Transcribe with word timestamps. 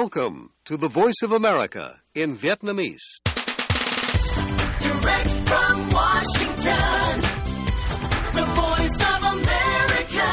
Welcome 0.00 0.48
to 0.64 0.76
the 0.78 0.88
Voice 0.88 1.20
of 1.22 1.32
America 1.32 2.00
in 2.14 2.34
Vietnamese. 2.34 3.06
Direct 4.80 5.30
from 5.48 5.90
Washington, 5.90 7.20
the 8.32 8.44
voice 8.60 8.98
of 9.12 9.20
America, 9.36 10.28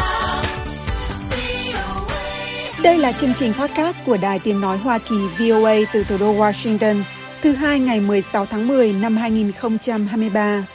VOA. 1.29 2.83
Đây 2.83 2.97
là 2.97 3.11
chương 3.11 3.33
trình 3.33 3.53
podcast 3.53 4.05
của 4.05 4.17
Đài 4.17 4.39
Tiếng 4.39 4.61
Nói 4.61 4.77
Hoa 4.77 4.97
Kỳ 4.97 5.15
VOA 5.39 5.75
từ 5.93 6.03
thủ 6.03 6.17
đô 6.17 6.33
Washington, 6.33 7.01
thứ 7.41 7.51
hai 7.51 7.79
ngày 7.79 8.01
16 8.01 8.45
tháng 8.45 8.67
10 8.67 8.93
năm 8.93 9.17
2023. 9.17 10.65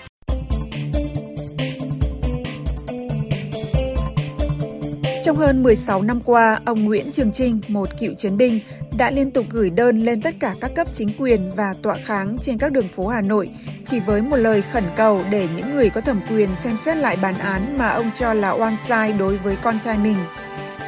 Trong 5.25 5.37
hơn 5.37 5.63
16 5.63 6.03
năm 6.03 6.21
qua, 6.25 6.61
ông 6.65 6.85
Nguyễn 6.85 7.13
Trường 7.13 7.33
Trinh, 7.33 7.61
một 7.69 7.89
cựu 8.01 8.15
chiến 8.15 8.37
binh, 8.37 8.61
đã 8.99 9.11
liên 9.11 9.31
tục 9.31 9.47
gửi 9.51 9.71
đơn 9.71 9.99
lên 9.99 10.21
tất 10.21 10.35
cả 10.41 10.55
các 10.61 10.71
cấp 10.75 10.87
chính 10.93 11.13
quyền 11.19 11.51
và 11.57 11.75
tọa 11.83 11.97
kháng 12.05 12.37
trên 12.43 12.59
các 12.59 12.73
đường 12.73 12.89
phố 12.89 13.07
Hà 13.07 13.21
Nội 13.21 13.51
chỉ 13.87 14.01
với 14.01 14.23
một 14.23 14.37
lời 14.37 14.63
khẩn 14.73 14.85
cầu 14.97 15.25
để 15.31 15.49
những 15.57 15.75
người 15.75 15.91
có 15.91 16.01
thẩm 16.01 16.21
quyền 16.31 16.49
xem 16.57 16.77
xét 16.77 16.97
lại 16.97 17.17
bản 17.17 17.39
án 17.39 17.79
mà 17.79 17.89
ông 17.89 18.11
cho 18.15 18.35
là 18.35 18.51
oan 18.51 18.77
sai 18.89 19.13
đối 19.13 19.37
với 19.37 19.57
con 19.63 19.81
trai 19.81 19.99
mình. 19.99 20.17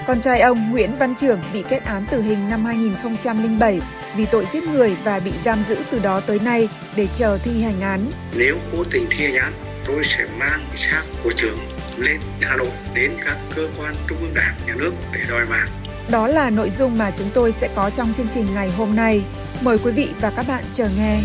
Con 0.07 0.21
trai 0.21 0.41
ông 0.41 0.71
Nguyễn 0.71 0.99
Văn 0.99 1.15
Trưởng 1.15 1.41
bị 1.53 1.65
kết 1.69 1.85
án 1.85 2.07
tử 2.11 2.23
hình 2.23 2.49
năm 2.49 2.65
2007 2.65 3.81
vì 4.17 4.27
tội 4.27 4.47
giết 4.53 4.65
người 4.65 4.97
và 5.05 5.21
bị 5.21 5.33
giam 5.45 5.65
giữ 5.69 5.77
từ 5.91 5.99
đó 5.99 6.21
tới 6.21 6.39
nay 6.39 6.69
để 6.97 7.09
chờ 7.15 7.39
thi 7.39 7.63
hành 7.63 7.81
án. 7.81 8.11
Nếu 8.37 8.57
cố 8.73 8.85
tình 8.91 9.07
thi 9.11 9.25
hành 9.25 9.37
án, 9.37 9.53
tôi 9.87 10.05
sẽ 10.05 10.25
mang 10.39 10.61
cái 10.69 10.77
xác 10.77 11.03
của 11.25 11.33
trưởng 11.37 11.59
lên 11.99 12.21
Hà 12.43 12.57
Nội 12.57 12.71
đến 12.95 13.11
các 13.25 13.37
cơ 13.57 13.69
quan 13.79 13.95
trung 14.09 14.19
ương 14.21 14.35
đảng, 14.35 14.55
nhà 14.67 14.75
nước 14.77 14.93
để 15.13 15.21
đòi 15.29 15.47
mạng. 15.47 15.86
Đó 16.11 16.27
là 16.27 16.51
nội 16.51 16.71
dung 16.71 16.99
mà 16.99 17.13
chúng 17.17 17.31
tôi 17.35 17.53
sẽ 17.53 17.69
có 17.77 17.91
trong 17.91 18.15
chương 18.15 18.29
trình 18.35 18.55
ngày 18.55 18.71
hôm 18.71 18.97
nay. 18.97 19.25
Mời 19.61 19.79
quý 19.85 19.93
vị 19.93 20.09
và 20.21 20.33
các 20.37 20.47
bạn 20.49 20.65
chờ 20.73 20.89
nghe. 20.99 21.21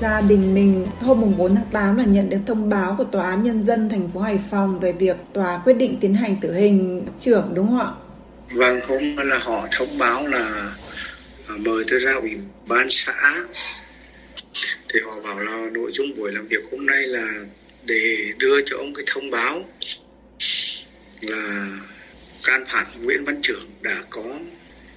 Gia 0.00 0.20
đình 0.20 0.54
mình 0.54 0.86
hôm 1.00 1.20
mùng 1.20 1.36
4 1.36 1.54
tháng 1.54 1.64
8 1.72 1.96
là 1.96 2.04
nhận 2.04 2.30
được 2.30 2.38
thông 2.46 2.68
báo 2.68 2.94
của 2.98 3.04
Tòa 3.04 3.30
án 3.30 3.42
Nhân 3.42 3.62
dân 3.62 3.88
thành 3.88 4.10
phố 4.14 4.20
Hải 4.20 4.38
Phòng 4.50 4.80
về 4.80 4.92
việc 4.92 5.16
tòa 5.32 5.60
quyết 5.64 5.72
định 5.72 5.98
tiến 6.00 6.14
hành 6.14 6.36
tử 6.40 6.54
hình 6.54 7.06
trưởng 7.20 7.50
đúng 7.54 7.68
không 7.68 7.80
ạ? 7.80 7.90
Vâng, 8.50 8.80
hôm 8.88 9.16
là 9.16 9.38
họ 9.38 9.66
thông 9.70 9.98
báo 9.98 10.26
là 10.26 10.72
mời 11.48 11.84
tôi 11.90 11.98
ra 11.98 12.14
ủy 12.14 12.38
ban 12.66 12.86
xã 12.90 13.34
thì 14.88 15.00
họ 15.06 15.16
bảo 15.24 15.40
là 15.40 15.70
nội 15.72 15.90
dung 15.94 16.06
buổi 16.18 16.32
làm 16.32 16.46
việc 16.46 16.60
hôm 16.72 16.86
nay 16.86 17.02
là 17.06 17.44
để 17.88 18.32
đưa 18.38 18.60
cho 18.66 18.76
ông 18.76 18.94
cái 18.94 19.04
thông 19.06 19.30
báo 19.30 19.64
là 21.20 21.68
can 22.44 22.64
phạt 22.72 22.86
Nguyễn 23.02 23.24
Văn 23.24 23.42
Trưởng 23.42 23.70
đã 23.82 24.02
có 24.10 24.38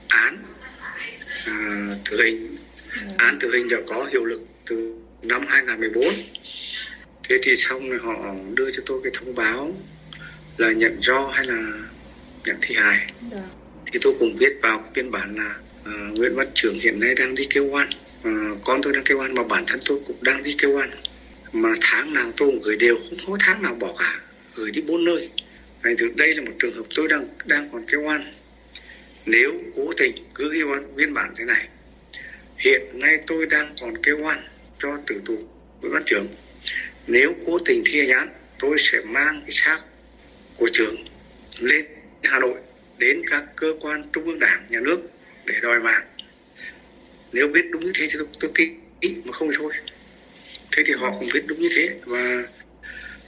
án 0.08 0.38
à, 1.46 1.88
tử 2.10 2.22
hình. 2.24 2.58
Án 3.18 3.40
tử 3.40 3.52
hình 3.54 3.70
đã 3.70 3.78
có 3.88 4.08
hiệu 4.12 4.26
lực 4.26 4.42
từ 4.68 4.94
năm 5.24 5.46
2014 5.48 6.06
thế 7.30 7.38
thì 7.44 7.56
xong 7.56 7.90
rồi 7.90 8.00
họ 8.00 8.36
đưa 8.54 8.72
cho 8.72 8.84
tôi 8.86 9.00
cái 9.04 9.12
thông 9.16 9.36
báo 9.36 9.74
là 10.58 10.72
nhận 10.72 10.98
do 11.02 11.28
hay 11.34 11.46
là 11.46 11.62
nhận 12.46 12.58
thi 12.62 12.76
hài. 12.76 13.14
Thì 13.92 14.00
tôi 14.02 14.14
cũng 14.20 14.36
viết 14.38 14.54
vào 14.62 14.84
biên 14.96 15.12
bản 15.12 15.36
là 15.36 15.56
à, 15.86 15.94
Nguyễn 16.14 16.36
Văn 16.36 16.48
Trưởng 16.54 16.80
hiện 16.80 17.00
nay 17.00 17.16
đang 17.20 17.36
đi 17.36 17.48
kêu 17.50 17.66
oan. 17.66 17.90
À, 18.24 18.32
con 18.64 18.82
tôi 18.84 18.94
đang 18.94 19.04
kêu 19.04 19.20
oan 19.20 19.36
mà 19.36 19.44
bản 19.44 19.64
thân 19.68 19.80
tôi 19.86 20.00
cũng 20.08 20.18
đang 20.22 20.44
đi 20.44 20.56
kêu 20.60 20.78
oan 20.78 20.90
mà 21.54 21.70
tháng 21.82 22.14
nào 22.14 22.32
tôi 22.38 22.60
gửi 22.64 22.78
đều 22.78 22.98
không 22.98 23.20
có 23.28 23.38
tháng 23.40 23.62
nào 23.62 23.76
bỏ 23.76 23.96
cả 24.00 24.20
gửi 24.56 24.72
đi 24.72 24.82
bốn 24.82 25.06
nơi. 25.06 25.30
Thành 25.84 25.98
thử 25.98 26.12
đây 26.16 26.36
là 26.36 26.42
một 26.42 26.52
trường 26.60 26.76
hợp 26.76 26.84
tôi 26.96 27.08
đang 27.08 27.28
đang 27.46 27.70
còn 27.72 27.86
kêu 27.88 28.02
oan. 28.02 28.34
Nếu 29.26 29.54
cố 29.76 29.92
tình 29.98 30.16
cứ 30.36 30.54
ghi 30.54 30.64
oan 30.64 30.96
biên 30.96 31.14
bản 31.14 31.34
thế 31.38 31.46
này. 31.46 31.68
Hiện 32.58 32.82
nay 32.94 33.20
tôi 33.28 33.46
đang 33.46 33.76
còn 33.82 33.98
kêu 34.04 34.18
oan 34.20 34.40
cho 34.80 34.98
tử 35.08 35.22
tù 35.26 35.38
Nguyễn 35.82 35.94
Văn 35.94 36.04
Trưởng. 36.06 36.28
Nếu 37.08 37.34
cố 37.46 37.60
tình 37.66 37.84
thi 37.86 38.00
hành 38.00 38.10
án 38.10 38.30
tôi 38.60 38.76
sẽ 38.80 39.00
mang 39.06 39.42
cái 39.42 39.52
xác 39.52 39.80
của 40.58 40.70
trưởng 40.74 40.96
lên 41.60 41.86
Hà 42.24 42.40
Nội 42.40 42.60
đến 42.98 43.22
các 43.30 43.44
cơ 43.56 43.74
quan 43.82 44.10
trung 44.14 44.26
ương 44.26 44.40
đảng 44.40 44.66
nhà 44.70 44.80
nước 44.80 45.00
để 45.46 45.56
đòi 45.62 45.80
mạng. 45.80 46.04
Nếu 47.32 47.48
biết 47.48 47.66
đúng 47.72 47.86
như 47.86 47.92
thế 47.96 48.08
thì 48.10 48.16
tôi, 48.18 48.28
tôi 48.40 48.52
ký 48.56 48.70
mà 49.26 49.32
không 49.32 49.50
thì 49.52 49.56
thôi 49.60 49.74
thế 50.72 50.84
thì 50.86 50.94
họ 50.94 51.12
cũng 51.20 51.30
viết 51.34 51.44
đúng 51.48 51.60
như 51.60 51.70
thế. 51.76 51.96
Và 52.06 52.44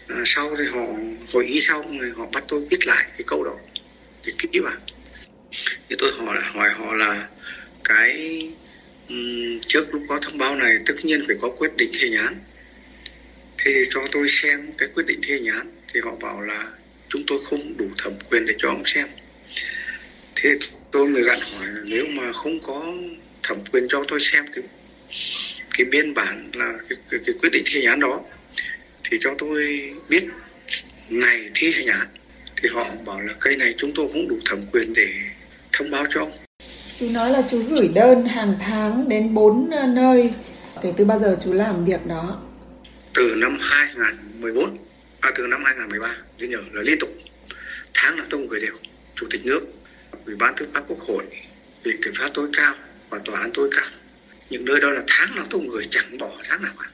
à, 0.07 0.21
sau 0.25 0.55
thì 0.57 0.65
họ 0.65 0.85
hội 1.33 1.45
ý 1.45 1.61
sau 1.61 1.85
rồi 1.99 2.11
họ 2.17 2.25
bắt 2.33 2.43
tôi 2.47 2.61
viết 2.69 2.87
lại 2.87 3.05
cái 3.09 3.23
câu 3.27 3.43
đó 3.43 3.55
thì 4.23 4.33
kỹ 4.37 4.59
vào. 4.59 4.73
Thì 5.89 5.95
tôi 5.99 6.11
hỏi 6.17 6.37
hỏi 6.53 6.69
họ 6.69 6.93
là 6.93 7.27
cái 7.83 8.41
um, 9.09 9.59
trước 9.67 9.93
lúc 9.93 10.01
có 10.09 10.19
thông 10.21 10.37
báo 10.37 10.55
này 10.55 10.77
tất 10.85 10.93
nhiên 11.03 11.23
phải 11.27 11.35
có 11.41 11.49
quyết 11.57 11.71
định 11.77 11.91
thi 11.93 12.09
hành 12.09 12.25
án. 12.25 12.35
Thế 13.57 13.71
thì 13.73 13.83
cho 13.89 14.01
tôi 14.11 14.27
xem 14.29 14.71
cái 14.77 14.89
quyết 14.95 15.05
định 15.07 15.19
thi 15.23 15.33
hành 15.33 15.55
án 15.55 15.67
thì 15.93 15.99
họ 15.99 16.15
bảo 16.21 16.41
là 16.41 16.67
chúng 17.09 17.23
tôi 17.27 17.39
không 17.49 17.77
đủ 17.77 17.89
thẩm 17.97 18.13
quyền 18.29 18.45
để 18.45 18.53
cho 18.57 18.69
ông 18.69 18.83
xem. 18.85 19.07
Thế 20.35 20.49
tôi 20.91 21.07
mới 21.07 21.23
gặn 21.23 21.39
hỏi 21.41 21.67
là 21.67 21.81
nếu 21.85 22.05
mà 22.05 22.33
không 22.33 22.59
có 22.59 22.93
thẩm 23.43 23.57
quyền 23.71 23.87
cho 23.89 24.03
tôi 24.07 24.19
xem 24.19 24.45
thì 24.55 24.61
cái 25.77 25.85
biên 25.85 26.13
bản 26.13 26.49
là 26.53 26.73
cái, 26.89 26.97
cái, 27.09 27.19
cái 27.25 27.35
quyết 27.41 27.49
định 27.51 27.63
thi 27.65 27.79
hành 27.79 27.89
án 27.89 27.99
đó 27.99 28.19
thì 29.03 29.17
cho 29.21 29.29
tôi 29.37 29.91
biết 30.09 30.23
ngày 31.09 31.49
thi 31.53 31.73
hành 31.73 31.87
án 31.87 32.07
thì 32.55 32.69
họ 32.69 32.87
bảo 33.05 33.21
là 33.21 33.33
cây 33.39 33.55
này 33.55 33.73
chúng 33.77 33.91
tôi 33.95 34.07
cũng 34.13 34.27
đủ 34.27 34.39
thẩm 34.45 34.59
quyền 34.71 34.93
để 34.93 35.07
thông 35.71 35.91
báo 35.91 36.05
cho 36.13 36.19
ông. 36.19 36.31
Chú 36.99 37.09
nói 37.09 37.31
là 37.31 37.41
chú 37.51 37.63
gửi 37.69 37.87
đơn 37.87 38.27
hàng 38.27 38.57
tháng 38.61 39.09
đến 39.09 39.33
4 39.33 39.69
nơi. 39.95 40.33
Kể 40.81 40.93
từ 40.97 41.05
bao 41.05 41.19
giờ 41.19 41.37
chú 41.43 41.53
làm 41.53 41.85
việc 41.85 42.05
đó. 42.05 42.41
từ 43.13 43.35
năm 43.35 43.57
2014 43.61 44.77
à 45.21 45.31
từ 45.35 45.47
năm 45.47 45.63
2013 45.65 46.15
tôi 46.39 46.47
nhớ 46.49 46.57
là 46.73 46.81
liên 46.81 46.97
tục. 46.99 47.09
Tháng 47.93 48.17
nào 48.17 48.25
tôi 48.29 48.41
cũng 48.41 48.49
gửi 48.49 48.61
đều. 48.61 48.75
Chủ 49.15 49.27
tịch 49.29 49.45
nước 49.45 49.61
ủy 50.25 50.35
ban 50.35 50.53
tư 50.57 50.67
pháp 50.73 50.83
quốc 50.87 50.99
hội 50.99 51.23
viện 51.83 51.95
kiểm 52.03 52.13
sát 52.19 52.29
tối 52.33 52.49
cao 52.57 52.73
và 53.09 53.19
tòa 53.25 53.39
án 53.39 53.51
tối 53.53 53.69
cao 53.71 53.85
những 54.49 54.65
nơi 54.65 54.79
đó 54.79 54.89
là 54.89 55.01
tháng 55.07 55.35
nào 55.35 55.45
tôi 55.49 55.61
người 55.61 55.83
chẳng 55.89 56.17
bỏ 56.17 56.31
tháng 56.43 56.63
nào 56.63 56.73
cả. 56.79 56.89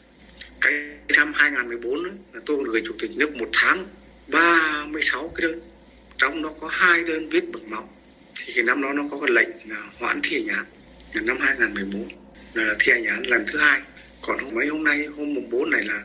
Cái 0.61 0.73
năm 1.15 1.31
2014 1.35 2.03
ấy, 2.03 2.11
là 2.33 2.41
tôi 2.45 2.57
gửi 2.65 2.81
chủ 2.85 2.93
tịch 2.99 3.11
nước 3.15 3.35
một 3.35 3.49
tháng 3.53 3.85
36 4.31 5.31
cái 5.35 5.47
đơn. 5.47 5.59
Trong 6.17 6.43
đó 6.43 6.53
có 6.61 6.67
hai 6.67 7.03
đơn 7.03 7.29
viết 7.29 7.43
bằng 7.53 7.69
máu. 7.69 7.89
Thì 8.35 8.53
cái 8.55 8.63
năm 8.63 8.81
đó 8.81 8.93
nó 8.93 9.03
có 9.11 9.19
cái 9.19 9.29
lệnh 9.35 9.49
là 9.69 9.83
hoãn 9.99 10.19
thi 10.23 10.37
hành 10.37 10.55
án 10.55 10.65
là 11.13 11.21
năm 11.21 11.37
2014 11.39 12.07
là 12.53 12.75
thi 12.79 12.91
hành 12.91 13.05
án 13.05 13.23
lần 13.23 13.43
thứ 13.47 13.59
hai. 13.59 13.81
Còn 14.21 14.55
mấy 14.55 14.67
hôm 14.67 14.83
nay 14.83 15.05
hôm 15.17 15.33
mùng 15.33 15.49
4 15.49 15.69
này 15.69 15.83
là 15.83 16.03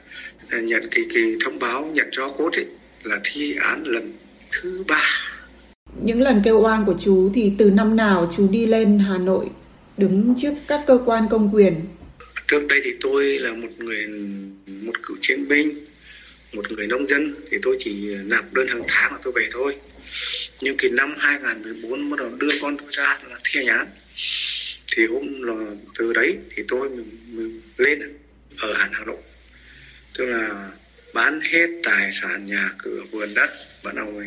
là 0.50 0.60
nhận 0.60 0.82
cái 0.90 1.04
cái 1.14 1.36
thông 1.44 1.58
báo 1.58 1.90
nhận 1.92 2.08
cho 2.12 2.28
cốt 2.28 2.52
ấy 2.52 2.66
là 3.04 3.18
thi 3.24 3.54
án 3.60 3.82
lần 3.86 4.12
thứ 4.50 4.84
ba. 4.88 5.02
Những 6.02 6.22
lần 6.22 6.42
kêu 6.44 6.60
oan 6.60 6.84
của 6.84 6.94
chú 7.00 7.30
thì 7.34 7.52
từ 7.58 7.70
năm 7.70 7.96
nào 7.96 8.32
chú 8.36 8.48
đi 8.48 8.66
lên 8.66 8.98
Hà 8.98 9.18
Nội? 9.18 9.50
Đứng 9.96 10.34
trước 10.38 10.54
các 10.68 10.80
cơ 10.86 10.98
quan 11.06 11.26
công 11.30 11.54
quyền. 11.54 11.84
trước 12.48 12.66
đây 12.68 12.80
thì 12.84 12.90
tôi 13.00 13.38
là 13.38 13.52
một 13.52 13.68
người 13.78 14.06
một 14.66 14.92
cựu 15.02 15.16
chiến 15.20 15.48
binh 15.48 15.80
một 16.54 16.72
người 16.72 16.86
nông 16.86 17.08
dân 17.08 17.34
thì 17.50 17.56
tôi 17.62 17.76
chỉ 17.78 18.14
nạp 18.24 18.52
đơn 18.52 18.68
hàng 18.68 18.82
tháng 18.88 19.12
là 19.12 19.18
tôi 19.22 19.32
về 19.36 19.48
thôi. 19.52 19.76
Nhưng 20.60 20.76
kỳ 20.76 20.88
năm 20.88 21.14
2014 21.18 22.10
bắt 22.10 22.16
đầu 22.18 22.30
đưa 22.38 22.48
con 22.62 22.76
tôi 22.76 22.88
ra 22.90 23.18
là 23.30 23.38
thi 23.44 23.60
hành 23.60 23.78
án. 23.78 23.86
Thì 24.92 25.06
hôm 25.06 25.42
là 25.42 25.74
từ 25.98 26.12
đấy 26.12 26.38
thì 26.50 26.62
tôi 26.68 26.88
mình, 26.88 27.10
mình 27.32 27.60
lên 27.76 28.00
ở 28.58 28.72
hẳn 28.72 28.90
Hà 28.92 29.04
Nội. 29.04 29.22
Tức 30.18 30.24
là 30.24 30.70
bán 31.14 31.40
hết 31.40 31.66
tài 31.82 32.10
sản 32.12 32.46
nhà 32.46 32.70
cửa 32.78 33.02
vườn 33.10 33.34
đất 33.34 33.50
bắt 33.84 33.94
đầu 33.94 34.22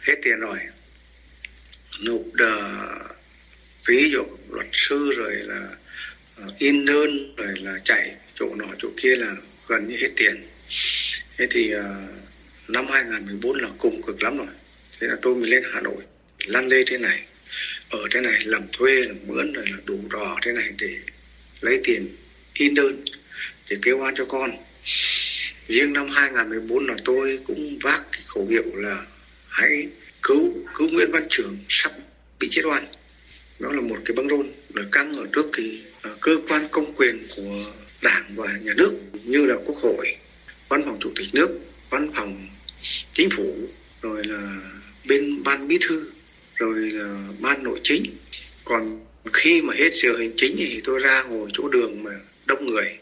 hết 0.00 0.14
tiền 0.22 0.40
rồi. 0.40 0.58
Nộp 2.00 2.22
đờ 2.34 2.72
ví 3.86 4.10
dụ 4.10 4.24
luật 4.50 4.66
sư 4.72 5.12
rồi 5.16 5.34
là 5.34 5.68
ờ, 6.36 6.52
in 6.58 6.84
đơn 6.84 7.34
rồi 7.36 7.54
là 7.60 7.78
chạy 7.84 8.14
chỗ 8.38 8.54
nọ 8.54 8.66
chỗ 8.78 8.88
kia 8.96 9.16
là 9.16 9.36
gần 9.68 9.88
như 9.88 9.96
hết 9.96 10.10
tiền. 10.16 10.46
Thế 11.36 11.46
thì 11.50 11.70
ờ, 11.70 12.06
năm 12.68 12.86
2014 12.90 13.58
là 13.58 13.68
cùng 13.78 14.02
cực 14.02 14.22
lắm 14.22 14.36
rồi. 14.36 14.46
Thế 15.00 15.06
là 15.06 15.16
tôi 15.22 15.34
mới 15.34 15.50
lên 15.50 15.62
Hà 15.72 15.80
Nội, 15.80 16.02
lăn 16.46 16.68
lê 16.68 16.84
thế 16.86 16.98
này, 16.98 17.26
ở 17.90 17.98
thế 18.10 18.20
này, 18.20 18.44
làm 18.44 18.62
thuê, 18.72 19.02
làm 19.02 19.16
mướn 19.26 19.52
rồi 19.52 19.66
là 19.70 19.76
đủ 19.84 19.98
đỏ 20.10 20.38
thế 20.42 20.52
này 20.52 20.70
để 20.78 20.98
lấy 21.60 21.80
tiền 21.84 22.08
in 22.54 22.74
đơn 22.74 23.04
để 23.70 23.76
kêu 23.82 23.98
oan 23.98 24.14
cho 24.14 24.24
con. 24.24 24.50
Riêng 25.68 25.92
năm 25.92 26.08
2014 26.08 26.86
là 26.86 26.94
tôi 27.04 27.38
cũng 27.44 27.78
vác 27.82 28.02
cái 28.12 28.22
khẩu 28.26 28.46
hiệu 28.46 28.64
là 28.74 29.06
hãy 29.48 29.88
cứu 30.22 30.52
cứu 30.74 30.88
Nguyễn 30.88 31.10
Văn 31.10 31.26
Trường 31.30 31.58
sắp 31.68 31.92
bị 32.40 32.48
chết 32.50 32.62
oan 32.64 32.86
đó 33.58 33.72
là 33.72 33.80
một 33.80 33.96
cái 34.04 34.16
băng 34.16 34.28
rôn 34.28 34.46
là 34.74 34.82
căng 34.92 35.16
ở 35.16 35.26
trước 35.32 35.46
cái 35.52 35.80
à, 36.02 36.10
cơ 36.20 36.36
quan 36.48 36.68
công 36.70 36.94
quyền 36.96 37.18
của 37.36 37.64
đảng 38.02 38.24
và 38.36 38.58
nhà 38.62 38.72
nước 38.76 38.92
như 39.24 39.46
là 39.46 39.56
quốc 39.64 39.76
hội 39.76 40.16
văn 40.68 40.82
phòng 40.84 40.96
chủ 41.00 41.10
tịch 41.16 41.28
nước 41.32 41.48
văn 41.90 42.10
phòng 42.14 42.46
chính 43.12 43.28
phủ 43.30 43.54
rồi 44.02 44.24
là 44.24 44.56
bên 45.08 45.42
ban 45.42 45.68
bí 45.68 45.78
thư 45.80 46.10
rồi 46.54 46.78
là 46.78 47.28
ban 47.40 47.62
nội 47.62 47.80
chính. 47.82 48.04
Còn 48.64 49.00
khi 49.32 49.62
mà 49.62 49.74
hết 49.76 49.90
giờ 49.94 50.16
hành 50.18 50.32
chính 50.36 50.56
thì 50.56 50.80
tôi 50.84 51.00
ra 51.00 51.22
ngồi 51.22 51.50
chỗ 51.52 51.68
đường 51.68 52.02
mà 52.02 52.10
đông 52.46 52.66
người 52.66 52.98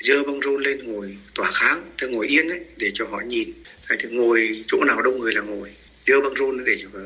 dơ 0.00 0.22
băng 0.22 0.40
rôn 0.42 0.62
lên 0.62 0.84
ngồi 0.84 1.16
tỏa 1.34 1.50
kháng 1.52 1.84
tôi 1.98 2.10
ngồi 2.10 2.26
yên 2.28 2.48
ấy 2.48 2.60
để 2.76 2.90
cho 2.94 3.06
họ 3.06 3.20
nhìn. 3.26 3.52
Thế 3.88 3.96
thì 3.98 4.08
ngồi 4.08 4.64
chỗ 4.66 4.84
nào 4.84 5.02
đông 5.02 5.18
người 5.18 5.32
là 5.32 5.40
ngồi 5.40 5.70
dơ 6.06 6.20
băng 6.20 6.34
rôn 6.36 6.64
để 6.64 6.76
cho, 6.82 7.00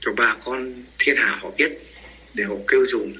cho 0.00 0.12
bà 0.16 0.36
con 0.44 0.84
thiên 0.98 1.16
hạ 1.16 1.38
họ 1.40 1.50
biết 1.58 1.72
để 2.34 2.44
họ 2.44 2.54
kêu 2.68 2.86
dùng. 2.86 3.14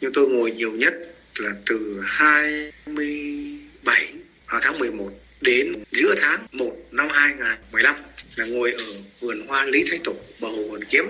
Nhưng 0.00 0.12
tôi 0.12 0.28
ngồi 0.28 0.50
nhiều 0.50 0.72
nhất 0.72 0.94
là 1.38 1.50
từ 1.66 2.00
27 2.04 4.12
vào 4.48 4.60
tháng 4.62 4.78
11 4.78 5.10
đến 5.40 5.74
giữa 5.90 6.14
tháng 6.18 6.46
1 6.52 6.72
năm 6.90 7.08
2015 7.12 7.96
là 8.36 8.46
ngồi 8.46 8.72
ở 8.72 8.84
vườn 9.20 9.46
hoa 9.46 9.66
Lý 9.66 9.84
Thái 9.90 9.98
Tổ 10.04 10.14
bờ 10.40 10.48
hồ 10.48 10.66
Hoàn 10.68 10.84
Kiếm. 10.84 11.04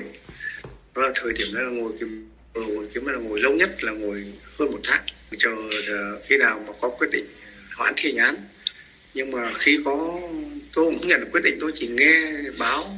Đó 0.94 1.02
là 1.02 1.12
thời 1.14 1.32
điểm 1.32 1.54
đó 1.54 1.60
là 1.60 1.70
ngồi 1.70 1.92
kiếm, 2.00 2.28
bờ 2.54 2.60
hồ 2.60 2.74
Hoàn 2.74 2.88
Kiếm 2.94 3.06
là 3.06 3.18
ngồi 3.18 3.40
lâu 3.40 3.52
nhất 3.52 3.84
là 3.84 3.92
ngồi 3.92 4.24
hơn 4.58 4.72
một 4.72 4.80
tháng. 4.84 5.02
Chờ 5.38 5.50
khi 6.28 6.36
nào 6.36 6.64
mà 6.66 6.72
có 6.80 6.88
quyết 6.88 7.08
định 7.12 7.24
hoãn 7.76 7.94
thi 7.96 8.12
hành 8.12 8.26
án. 8.26 8.36
Nhưng 9.14 9.30
mà 9.30 9.52
khi 9.58 9.78
có 9.84 10.20
tôi 10.74 10.84
cũng 10.84 11.08
nhận 11.08 11.20
được 11.20 11.28
quyết 11.32 11.44
định 11.44 11.58
tôi 11.60 11.72
chỉ 11.74 11.88
nghe 11.88 12.32
báo 12.58 12.96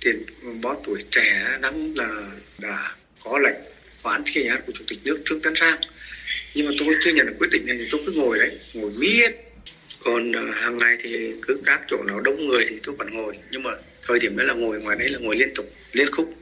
tiền 0.00 0.22
báo 0.62 0.82
tuổi 0.86 1.04
trẻ 1.10 1.58
đang 1.62 1.96
là 1.96 2.30
đã 2.58 2.94
có 3.24 3.38
lệnh 3.38 3.56
hoãn 4.02 4.22
thi 4.26 4.42
hành 4.42 4.56
án 4.56 4.60
của 4.66 4.72
chủ 4.78 4.84
tịch 4.88 4.98
nước 5.04 5.22
Trương 5.24 5.40
Tấn 5.40 5.52
Sang. 5.56 5.78
Nhưng 6.54 6.66
mà 6.66 6.72
tôi 6.78 6.94
chưa 7.04 7.12
nhận 7.12 7.26
được 7.26 7.34
quyết 7.38 7.50
định 7.52 7.66
này 7.66 7.76
thì 7.78 7.86
tôi 7.90 8.00
cứ 8.06 8.12
ngồi 8.12 8.38
đấy 8.38 8.58
ngồi 8.74 8.90
miết. 8.98 9.30
Còn 10.04 10.32
ờ, 10.32 10.50
hàng 10.52 10.76
ngày 10.76 10.96
thì 11.02 11.32
cứ 11.42 11.60
các 11.64 11.80
chỗ 11.88 12.02
nào 12.06 12.20
đông 12.20 12.46
người 12.46 12.66
thì 12.68 12.76
tôi 12.82 12.94
vẫn 12.94 13.14
ngồi. 13.14 13.38
Nhưng 13.50 13.62
mà 13.62 13.70
thời 14.06 14.18
điểm 14.18 14.36
đấy 14.36 14.46
là 14.46 14.54
ngồi 14.54 14.80
ngoài 14.80 14.96
đấy 14.98 15.08
là 15.08 15.18
ngồi 15.18 15.36
liên 15.36 15.48
tục 15.54 15.66
liên 15.92 16.10
khúc. 16.12 16.34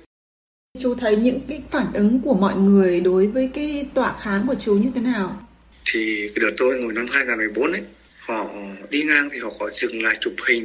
Chú 0.78 0.94
thấy 0.94 1.16
những 1.16 1.40
cái 1.48 1.62
phản 1.70 1.86
ứng 1.94 2.20
của 2.24 2.34
mọi 2.34 2.54
người 2.54 3.00
đối 3.00 3.26
với 3.26 3.50
cái 3.54 3.86
tọa 3.94 4.14
kháng 4.22 4.46
của 4.46 4.54
chú 4.54 4.74
như 4.74 4.90
thế 4.94 5.00
nào? 5.00 5.48
thì 5.84 6.30
cái 6.34 6.44
đợt 6.44 6.54
tôi 6.56 6.78
ngồi 6.78 6.92
năm 6.92 7.06
2014 7.12 7.72
ấy 7.72 7.82
họ 8.18 8.50
đi 8.90 9.02
ngang 9.02 9.28
thì 9.32 9.38
họ 9.38 9.50
có 9.58 9.70
dừng 9.70 10.02
lại 10.02 10.16
chụp 10.20 10.32
hình 10.48 10.64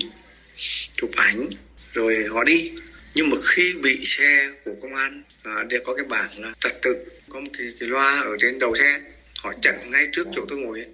chụp 0.94 1.10
ảnh 1.16 1.50
rồi 1.94 2.26
họ 2.30 2.44
đi. 2.44 2.72
Nhưng 3.16 3.30
mà 3.30 3.38
khi 3.44 3.74
bị 3.74 4.06
xe 4.06 4.50
của 4.66 4.72
công 4.82 4.96
an 4.96 5.24
à, 5.56 5.64
đều 5.64 5.82
có 5.84 5.94
cái 5.94 6.06
bảng 6.06 6.40
là 6.40 6.54
trật 6.60 6.82
tự 6.82 6.96
có 7.30 7.40
một 7.40 7.50
cái, 7.58 7.68
cái 7.80 7.90
loa 7.90 8.22
ở 8.22 8.38
trên 8.42 8.60
đầu 8.60 8.76
xe 8.76 9.00
họ 9.38 9.54
chặn 9.62 9.92
ngay 9.92 10.08
trước 10.12 10.28
chỗ 10.36 10.46
tôi 10.50 10.60
ngồi 10.60 10.80
ấy. 10.80 10.90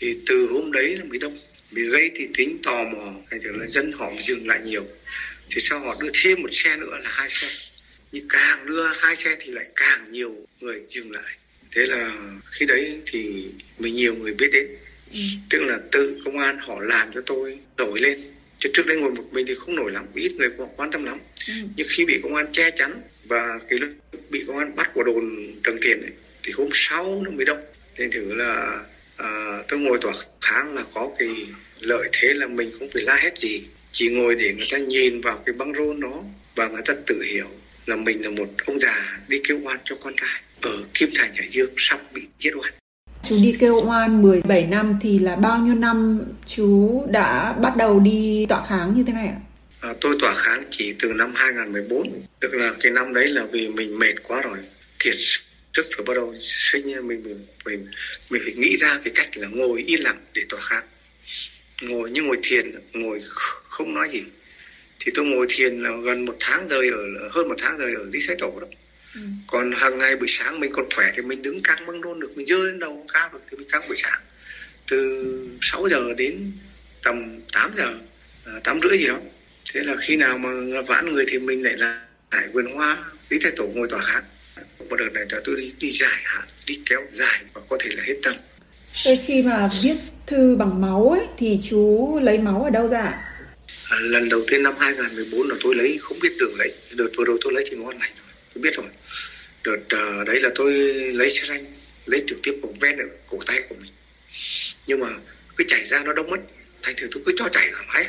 thì 0.00 0.16
từ 0.26 0.46
hôm 0.46 0.72
đấy 0.72 0.96
là 0.96 1.04
mới 1.04 1.18
đông. 1.18 1.38
Bị 1.70 1.82
gây 1.82 2.10
thì 2.14 2.28
tính 2.36 2.58
tò 2.62 2.84
mò 2.84 3.12
thành 3.30 3.40
thử 3.42 3.52
là 3.52 3.66
dân 3.66 3.92
họ 3.92 4.12
dừng 4.20 4.48
lại 4.48 4.60
nhiều. 4.64 4.84
Thì 5.50 5.60
sau 5.60 5.80
họ 5.80 5.96
đưa 6.00 6.10
thêm 6.22 6.42
một 6.42 6.48
xe 6.52 6.76
nữa 6.76 6.98
là 7.02 7.10
hai 7.10 7.30
xe. 7.30 7.48
Nhưng 8.12 8.28
càng 8.28 8.66
đưa 8.66 8.86
hai 9.00 9.16
xe 9.16 9.36
thì 9.40 9.52
lại 9.52 9.64
càng 9.76 10.12
nhiều 10.12 10.36
người 10.60 10.82
dừng 10.88 11.10
lại. 11.10 11.36
Thế 11.72 11.86
là 11.86 12.12
khi 12.50 12.66
đấy 12.66 13.00
thì 13.06 13.46
mình 13.78 13.94
nhiều 13.94 14.14
người 14.14 14.34
biết 14.38 14.48
đến. 14.52 14.66
Ừ. 15.12 15.18
tức 15.50 15.58
là 15.62 15.78
tự 15.92 16.20
công 16.24 16.38
an 16.38 16.58
họ 16.58 16.80
làm 16.80 17.08
cho 17.14 17.20
tôi 17.26 17.58
nổi 17.76 18.00
lên. 18.00 18.20
Chứ 18.58 18.70
trước 18.72 18.86
đây 18.86 18.96
ngồi 18.96 19.10
một 19.10 19.24
mình 19.32 19.46
thì 19.46 19.54
không 19.54 19.76
nổi 19.76 19.92
lắm 19.92 20.04
ít 20.14 20.32
người 20.36 20.50
quan 20.76 20.90
tâm 20.90 21.04
lắm 21.04 21.18
nhưng 21.76 21.86
khi 21.90 22.04
bị 22.04 22.20
công 22.22 22.34
an 22.34 22.46
che 22.52 22.70
chắn 22.70 23.00
và 23.28 23.58
cái 23.68 23.78
lúc 23.78 23.90
bị 24.30 24.44
công 24.46 24.58
an 24.58 24.76
bắt 24.76 24.90
của 24.94 25.02
đồn 25.02 25.24
Trần 25.64 25.76
Thiện 25.82 26.00
ấy, 26.02 26.12
thì 26.42 26.52
hôm 26.52 26.68
sau 26.72 27.22
nó 27.24 27.30
mới 27.30 27.44
đông. 27.44 27.58
Nên 27.98 28.10
thử 28.10 28.34
là 28.34 28.84
à, 29.16 29.62
tôi 29.68 29.78
ngồi 29.78 29.98
tòa 30.00 30.12
kháng 30.40 30.74
là 30.74 30.84
có 30.94 31.10
cái 31.18 31.28
lợi 31.80 32.08
thế 32.12 32.34
là 32.34 32.46
mình 32.46 32.70
không 32.78 32.88
phải 32.94 33.02
la 33.02 33.16
hết 33.16 33.38
gì 33.38 33.62
chỉ 33.90 34.08
ngồi 34.08 34.34
để 34.34 34.54
người 34.54 34.66
ta 34.70 34.78
nhìn 34.78 35.20
vào 35.20 35.42
cái 35.46 35.54
băng 35.58 35.72
rôn 35.74 36.00
đó 36.00 36.22
và 36.54 36.68
người 36.68 36.82
ta 36.86 36.94
tự 37.06 37.22
hiểu 37.22 37.46
là 37.86 37.96
mình 37.96 38.22
là 38.22 38.30
một 38.30 38.46
ông 38.66 38.80
già 38.80 39.18
đi 39.28 39.40
kêu 39.48 39.60
oan 39.64 39.78
cho 39.84 39.96
con 40.04 40.12
trai. 40.20 40.42
Ở 40.60 40.84
Kim 40.94 41.08
Thành 41.14 41.30
Hải 41.36 41.48
Dương 41.48 41.70
sắp 41.76 42.00
bị 42.14 42.22
giết 42.38 42.50
oan. 42.62 42.72
Chú 43.22 43.36
đi 43.42 43.56
kêu 43.58 43.82
oan 43.86 44.22
17 44.22 44.66
năm 44.66 44.98
thì 45.02 45.18
là 45.18 45.36
bao 45.36 45.58
nhiêu 45.58 45.74
năm 45.74 46.20
chú 46.46 47.02
đã 47.10 47.52
bắt 47.52 47.76
đầu 47.76 48.00
đi 48.00 48.46
tọa 48.48 48.66
kháng 48.68 48.94
như 48.94 49.04
thế 49.06 49.12
này 49.12 49.26
ạ? 49.26 49.40
À, 49.80 49.92
tôi 50.00 50.16
tỏa 50.20 50.34
kháng 50.34 50.64
chỉ 50.70 50.94
từ 50.98 51.12
năm 51.12 51.32
2014 51.34 52.22
tức 52.40 52.54
là 52.54 52.74
cái 52.80 52.92
năm 52.92 53.14
đấy 53.14 53.28
là 53.28 53.44
vì 53.52 53.68
mình 53.68 53.98
mệt 53.98 54.14
quá 54.22 54.42
rồi 54.42 54.58
kiệt 54.98 55.14
sức 55.72 55.86
rồi 55.96 56.04
bắt 56.06 56.14
đầu 56.14 56.34
sinh 56.40 56.86
mình 56.86 57.02
mình 57.06 57.46
mình 57.64 57.86
mình 58.30 58.42
phải 58.44 58.54
nghĩ 58.54 58.76
ra 58.76 59.00
cái 59.04 59.12
cách 59.16 59.28
là 59.36 59.48
ngồi 59.48 59.84
yên 59.86 60.02
lặng 60.02 60.20
để 60.34 60.42
tỏa 60.48 60.60
kháng. 60.60 60.84
Ngồi 61.80 62.10
như 62.10 62.22
ngồi 62.22 62.36
thiền 62.42 62.72
ngồi 62.92 63.18
kh- 63.18 63.60
không 63.64 63.94
nói 63.94 64.08
gì. 64.12 64.22
Thì 65.00 65.12
tôi 65.14 65.24
ngồi 65.24 65.46
thiền 65.48 65.82
là 65.82 65.90
gần 66.04 66.24
một 66.24 66.36
tháng 66.40 66.68
rồi 66.68 66.88
ở 67.20 67.28
hơn 67.28 67.48
một 67.48 67.54
tháng 67.58 67.76
rồi 67.78 67.94
ở 67.94 68.04
đi 68.12 68.20
xe 68.20 68.34
tổ 68.38 68.58
đó. 68.60 68.66
Ừ. 69.14 69.20
còn 69.46 69.72
hàng 69.72 69.98
ngày 69.98 70.16
buổi 70.16 70.28
sáng 70.28 70.60
mình 70.60 70.72
còn 70.72 70.86
khỏe 70.94 71.12
thì 71.16 71.22
mình 71.22 71.42
đứng 71.42 71.62
căng 71.62 71.86
băng 71.86 72.00
đôn 72.00 72.20
được 72.20 72.36
mình 72.36 72.46
dơ 72.46 72.56
lên 72.56 72.78
đầu 72.78 73.06
cao 73.14 73.30
được 73.32 73.40
thì 73.50 73.56
mình 73.56 73.68
căng 73.70 73.88
buổi 73.88 73.96
sáng. 73.96 74.20
Từ 74.90 75.24
6 75.62 75.88
giờ 75.88 76.02
đến 76.16 76.52
tầm 77.02 77.40
8 77.52 77.70
giờ 77.76 77.94
à, 78.44 78.52
8 78.64 78.80
rưỡi 78.82 78.98
gì 78.98 79.06
đó 79.06 79.18
thế 79.74 79.80
là 79.80 79.96
khi 80.00 80.16
nào 80.16 80.38
mà 80.38 80.50
vãn 80.86 81.12
người 81.12 81.24
thì 81.28 81.38
mình 81.38 81.64
lại 81.64 81.76
là 81.76 82.00
lại 82.32 82.48
vườn 82.52 82.74
hoa 82.74 82.98
lý 83.30 83.38
thái 83.42 83.52
tổ 83.56 83.66
ngồi 83.66 83.88
tòa 83.88 84.00
kháng 84.00 84.24
một 84.90 84.96
đợt 84.96 85.08
này 85.14 85.24
cho 85.28 85.40
tôi 85.44 85.56
đi, 85.56 85.72
đi 85.78 85.90
dài 85.90 86.20
hạn 86.24 86.44
đi 86.66 86.80
kéo 86.86 87.00
dài 87.12 87.40
và 87.54 87.60
có 87.68 87.76
thể 87.80 87.90
là 87.94 88.02
hết 88.06 88.14
tâm 88.22 88.36
Thế 89.04 89.18
khi 89.26 89.42
mà 89.42 89.70
viết 89.82 89.96
thư 90.26 90.56
bằng 90.56 90.80
máu 90.80 91.10
ấy 91.10 91.26
thì 91.38 91.58
chú 91.70 92.18
lấy 92.22 92.38
máu 92.38 92.62
ở 92.62 92.70
đâu 92.70 92.88
ra? 92.88 93.00
Ạ? 93.00 93.28
à, 93.90 93.96
lần 94.00 94.28
đầu 94.28 94.42
tiên 94.48 94.62
năm 94.62 94.74
2014 94.78 95.48
là 95.48 95.54
tôi 95.62 95.74
lấy 95.74 95.98
không 96.00 96.20
biết 96.20 96.32
đường 96.38 96.54
lấy. 96.58 96.72
Đợt 96.94 97.08
vừa 97.16 97.24
rồi 97.24 97.38
tôi 97.44 97.52
lấy 97.52 97.64
trên 97.70 97.82
ngon 97.82 97.98
lành 97.98 98.10
rồi 98.16 98.34
tôi 98.54 98.62
biết 98.62 98.76
rồi. 98.76 98.86
Đợt 99.64 99.98
à, 99.98 100.24
đấy 100.26 100.40
là 100.40 100.50
tôi 100.54 100.72
lấy 101.12 101.30
xe 101.30 101.46
ranh 101.46 101.64
lấy 102.06 102.24
trực 102.26 102.38
tiếp 102.42 102.58
một 102.62 102.72
ven 102.80 102.98
ở 102.98 103.04
cổ 103.26 103.38
tay 103.46 103.60
của 103.68 103.74
mình. 103.82 103.92
Nhưng 104.86 105.00
mà 105.00 105.08
cứ 105.56 105.64
chảy 105.68 105.84
ra 105.84 106.02
nó 106.04 106.12
đông 106.12 106.30
mất 106.30 106.40
thành 106.82 106.94
thử 106.96 107.08
tôi 107.12 107.22
cứ 107.26 107.32
cho 107.36 107.48
chảy 107.48 107.68
thoải 107.72 107.84
mái 107.88 108.06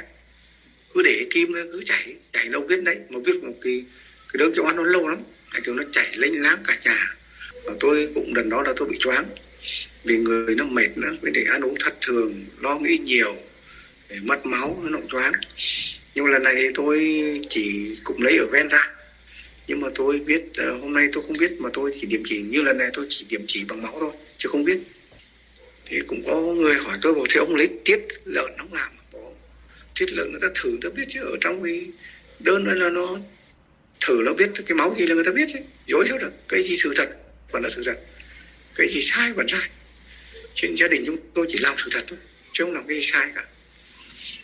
cứ 0.94 1.02
để 1.02 1.26
kim 1.30 1.52
nó 1.52 1.60
cứ 1.72 1.82
chảy 1.86 2.16
chảy 2.34 2.48
đâu 2.50 2.62
biết 2.62 2.84
đấy. 2.84 2.98
Mà 3.10 3.20
biết 3.26 3.44
một 3.44 3.54
cái 3.62 3.86
cái 4.34 4.38
đơn 4.40 4.52
kêu 4.56 4.66
ăn 4.66 4.76
nó 4.76 4.84
lâu 4.84 5.08
lắm. 5.08 5.20
Thành 5.52 5.64
thử 5.64 5.74
nó 5.74 5.84
chảy 5.92 6.08
lênh 6.16 6.42
láng 6.42 6.58
cả 6.68 6.78
nhà. 6.86 7.16
Và 7.66 7.74
tôi 7.80 8.10
cũng 8.16 8.34
lần 8.36 8.50
đó 8.50 8.64
là 8.64 8.74
tôi 8.76 8.90
bị 8.90 8.98
choáng. 9.00 9.26
Vì 10.04 10.18
người 10.18 10.56
nó 10.56 10.64
mệt 10.64 10.98
nữa 10.98 11.18
vì 11.22 11.32
để 11.34 11.44
ăn 11.52 11.62
uống 11.62 11.76
thất 11.80 11.94
thường, 12.02 12.46
lo 12.62 12.80
nghĩ 12.80 12.98
nhiều, 12.98 13.36
để 14.10 14.18
mất 14.24 14.46
máu, 14.46 14.84
nó 14.84 14.98
cũng 14.98 15.08
choáng. 15.08 15.34
Nhưng 16.16 16.26
lần 16.26 16.44
này 16.44 16.56
thì 16.58 16.68
tôi 16.74 17.00
chỉ 17.50 17.96
cũng 18.04 18.22
lấy 18.22 18.38
ở 18.38 18.46
ven 18.52 18.68
ra. 18.68 18.92
Nhưng 19.68 19.82
mà 19.82 19.88
tôi 19.96 20.20
biết 20.20 20.42
ờ, 20.58 20.78
hôm 20.78 20.94
nay 20.94 21.08
tôi 21.14 21.24
không 21.28 21.38
biết, 21.40 21.52
mà 21.60 21.70
tôi 21.74 21.92
chỉ 22.02 22.08
điểm 22.08 22.24
chỉ, 22.26 22.42
như 22.42 22.62
lần 22.62 22.78
này 22.78 22.90
tôi 22.94 23.06
chỉ 23.10 23.26
điểm 23.30 23.42
chỉ 23.48 23.64
bằng 23.68 23.82
máu 23.82 23.94
thôi, 24.00 24.12
chứ 24.38 24.50
không 24.50 24.64
biết. 24.64 24.80
Thì 25.86 26.00
cũng 26.08 26.24
có 26.28 26.42
người 26.42 26.76
hỏi 26.76 26.98
tôi, 27.02 27.14
bảo 27.14 27.26
thế 27.30 27.40
ông 27.40 27.56
lấy 27.56 27.70
tiết 27.86 28.00
lợn 28.26 28.52
ông 28.58 28.74
làm 28.74 28.99
chất 30.00 30.14
lượng 30.14 30.18
lợn 30.18 30.32
người 30.32 30.42
ta 30.42 30.48
thử 30.56 30.70
người 30.70 30.80
ta 30.82 30.90
biết 30.90 31.06
chứ 31.10 31.20
ở 31.20 31.38
trong 31.42 31.64
cái 31.64 31.88
đơn 32.40 32.66
đó 32.66 32.74
là 32.74 32.90
nó 32.90 33.20
thử 34.00 34.22
nó 34.26 34.34
biết 34.34 34.50
cái 34.66 34.76
máu 34.76 34.96
gì 35.00 35.06
là 35.06 35.16
người 35.16 35.24
ta 35.26 35.32
biết 35.32 35.48
chứ 35.54 35.60
dối 35.86 36.06
sao 36.10 36.18
được 36.18 36.32
cái 36.48 36.64
gì 36.64 36.78
sự 36.78 36.94
thật 36.96 37.10
vẫn 37.52 37.64
là 37.64 37.70
sự 37.70 37.82
thật 37.86 37.98
cái 38.76 38.88
gì 38.88 39.02
sai 39.02 39.34
vẫn 39.34 39.48
sai. 39.48 39.70
Trên 40.56 40.76
gia 40.76 40.88
đình 40.88 41.04
chúng 41.06 41.18
tôi 41.34 41.46
chỉ 41.50 41.58
làm 41.58 41.76
sự 41.78 41.90
thật 41.92 42.04
thôi 42.08 42.20
chứ 42.54 42.64
không 42.64 42.74
làm 42.74 42.88
cái 42.88 42.98
gì 42.98 43.10
sai 43.12 43.30
cả. 43.36 43.46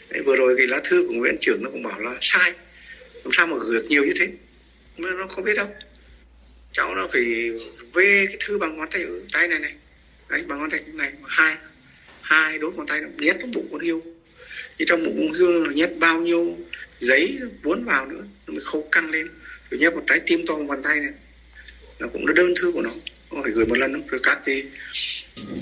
Đấy, 0.10 0.22
vừa 0.26 0.36
rồi 0.36 0.56
cái 0.58 0.68
lá 0.68 0.82
thư 0.84 1.06
của 1.08 1.14
Nguyễn 1.14 1.38
trưởng 1.42 1.64
nó 1.64 1.70
cũng 1.70 1.84
bảo 1.84 2.00
là 2.00 2.16
sai 2.22 2.54
làm 3.24 3.34
sao 3.34 3.48
mà 3.48 3.58
gửi 3.58 3.74
được 3.74 3.86
nhiều 3.90 4.04
như 4.04 4.14
thế? 4.20 4.28
Nó 4.98 5.28
không 5.28 5.44
biết 5.44 5.56
đâu. 5.56 5.68
Cháu 6.72 6.96
nó 6.96 7.08
phải 7.12 7.52
vê 7.94 8.26
cái 8.26 8.38
thư 8.40 8.58
bằng 8.58 8.78
ngón 8.78 8.90
tay 8.92 9.04
ở 9.04 9.20
tay 9.34 9.48
này 9.48 9.60
này 9.60 9.74
đấy 10.30 10.44
bằng 10.48 10.60
ngón 10.60 10.70
tay 10.70 10.80
này 10.94 11.12
hai 11.28 11.56
hai 12.22 12.58
đốt 12.58 12.74
ngón 12.76 12.88
tay 12.88 13.02
nó 13.02 13.08
nhét 13.18 13.36
trong 13.40 13.52
bụng 13.52 13.68
con 13.72 13.82
yêu 13.82 14.15
thì 14.78 14.86
trong 14.88 15.04
bụng 15.04 15.18
con 15.18 15.34
hươu 15.34 15.66
nhét 15.66 15.90
bao 16.00 16.22
nhiêu 16.22 16.58
giấy 17.00 17.38
cuốn 17.64 17.86
vào 17.86 18.06
nữa 18.06 18.24
nó 18.48 18.54
mới 18.54 18.64
khâu 18.64 18.88
căng 18.92 19.10
lên. 19.10 19.28
Rồi 19.70 19.80
nhét 19.80 19.94
một 19.94 20.04
trái 20.08 20.20
tim 20.26 20.48
to 20.48 20.56
bằng 20.56 20.68
bàn 20.68 20.82
tay 20.84 21.00
này. 21.00 21.14
Nó 22.00 22.08
cũng 22.08 22.28
là 22.28 22.34
đơn 22.34 22.54
thư 22.56 22.72
của 22.72 22.82
nó. 22.82 22.92
Nó 23.32 23.42
phải 23.44 23.52
gửi 23.52 23.66
một 23.66 23.78
lần 23.78 23.94
nữa 23.94 24.00
rồi 24.08 24.20
các 24.24 24.40
cái 24.46 24.64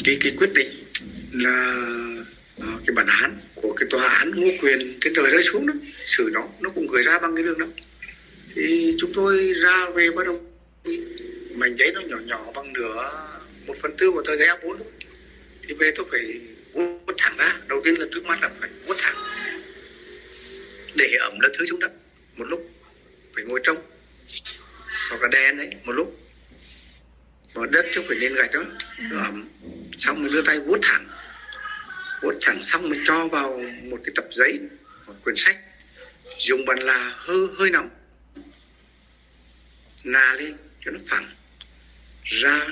cái 0.04 0.18
cái 0.22 0.34
quyết 0.38 0.54
định 0.54 0.70
là 1.34 1.76
uh, 2.58 2.82
cái 2.86 2.96
bản 2.96 3.08
án 3.08 3.36
của 3.56 3.74
cái 3.74 3.88
tòa 3.90 4.08
án 4.08 4.32
ngô 4.32 4.48
quyền 4.62 4.98
trên 5.02 5.14
trời 5.16 5.30
rơi 5.30 5.44
xuống 5.44 5.68
đó 5.68 5.74
xử 6.06 6.30
nó. 6.34 6.48
Nó 6.62 6.70
cũng 6.70 6.88
gửi 6.88 7.04
ra 7.04 7.20
bằng 7.20 7.36
cái 7.36 7.44
đường 7.44 7.60
đó. 7.60 7.68
Thì 8.56 8.96
chúng 9.00 9.12
tôi 9.14 9.54
ra 9.64 9.90
về 9.96 10.12
bắt 10.12 10.26
đầu 10.26 10.44
mảnh 11.56 11.76
giấy 11.78 11.92
nó 11.94 12.02
nhỏ 12.02 12.18
nhỏ 12.26 12.52
bằng 12.56 12.74
nửa 12.74 13.12
một 13.68 13.76
phần 13.82 13.92
tư 13.98 14.12
của 14.12 14.22
tờ 14.22 14.36
giấy 14.36 14.48
A4 14.48 14.78
thì 15.68 15.74
về 15.74 15.92
tôi 15.96 16.06
phải 16.12 16.40
vuốt 16.74 17.14
thẳng 17.18 17.36
ra. 17.38 17.56
Đầu 17.68 17.82
tiên 17.84 18.00
là 18.00 18.06
trước 18.14 18.26
mắt 18.26 18.42
là 18.42 18.50
phải 18.60 18.70
vuốt 18.88 18.93
để 20.96 21.18
ẩm 21.20 21.40
là 21.40 21.50
thứ 21.58 21.66
xuống 21.66 21.80
đất, 21.80 21.92
một 22.36 22.46
lúc 22.48 22.72
phải 23.36 23.44
ngồi 23.44 23.60
trong, 23.64 23.78
hoặc 25.10 25.22
là 25.22 25.28
đen 25.32 25.58
đấy, 25.58 25.70
một 25.84 25.92
lúc. 25.92 26.20
Bỏ 27.54 27.66
đất 27.66 27.86
chứ 27.94 28.02
phải 28.08 28.18
lên 28.18 28.36
gạch 28.36 28.52
đó, 28.52 28.64
nó 29.00 29.24
ẩm. 29.24 29.50
Xong 29.98 30.24
mình 30.24 30.34
đưa 30.34 30.42
tay 30.42 30.60
vuốt 30.60 30.78
thẳng 30.82 31.08
vuốt 32.22 32.34
thẳng 32.42 32.64
xong 32.64 32.90
mình 32.90 33.04
cho 33.06 33.28
vào 33.28 33.62
một 33.84 34.00
cái 34.04 34.12
tập 34.16 34.26
giấy, 34.32 34.60
một 35.08 35.14
quyển 35.24 35.36
sách, 35.36 35.58
dùng 36.40 36.66
bàn 36.66 36.80
là 36.80 37.14
hơi 37.18 37.48
hơi 37.58 37.70
nóng. 37.70 37.90
Nà 40.06 40.34
lên 40.34 40.58
cho 40.86 40.92
nó 40.92 41.00
phẳng. 41.10 41.30
Ra 42.24 42.68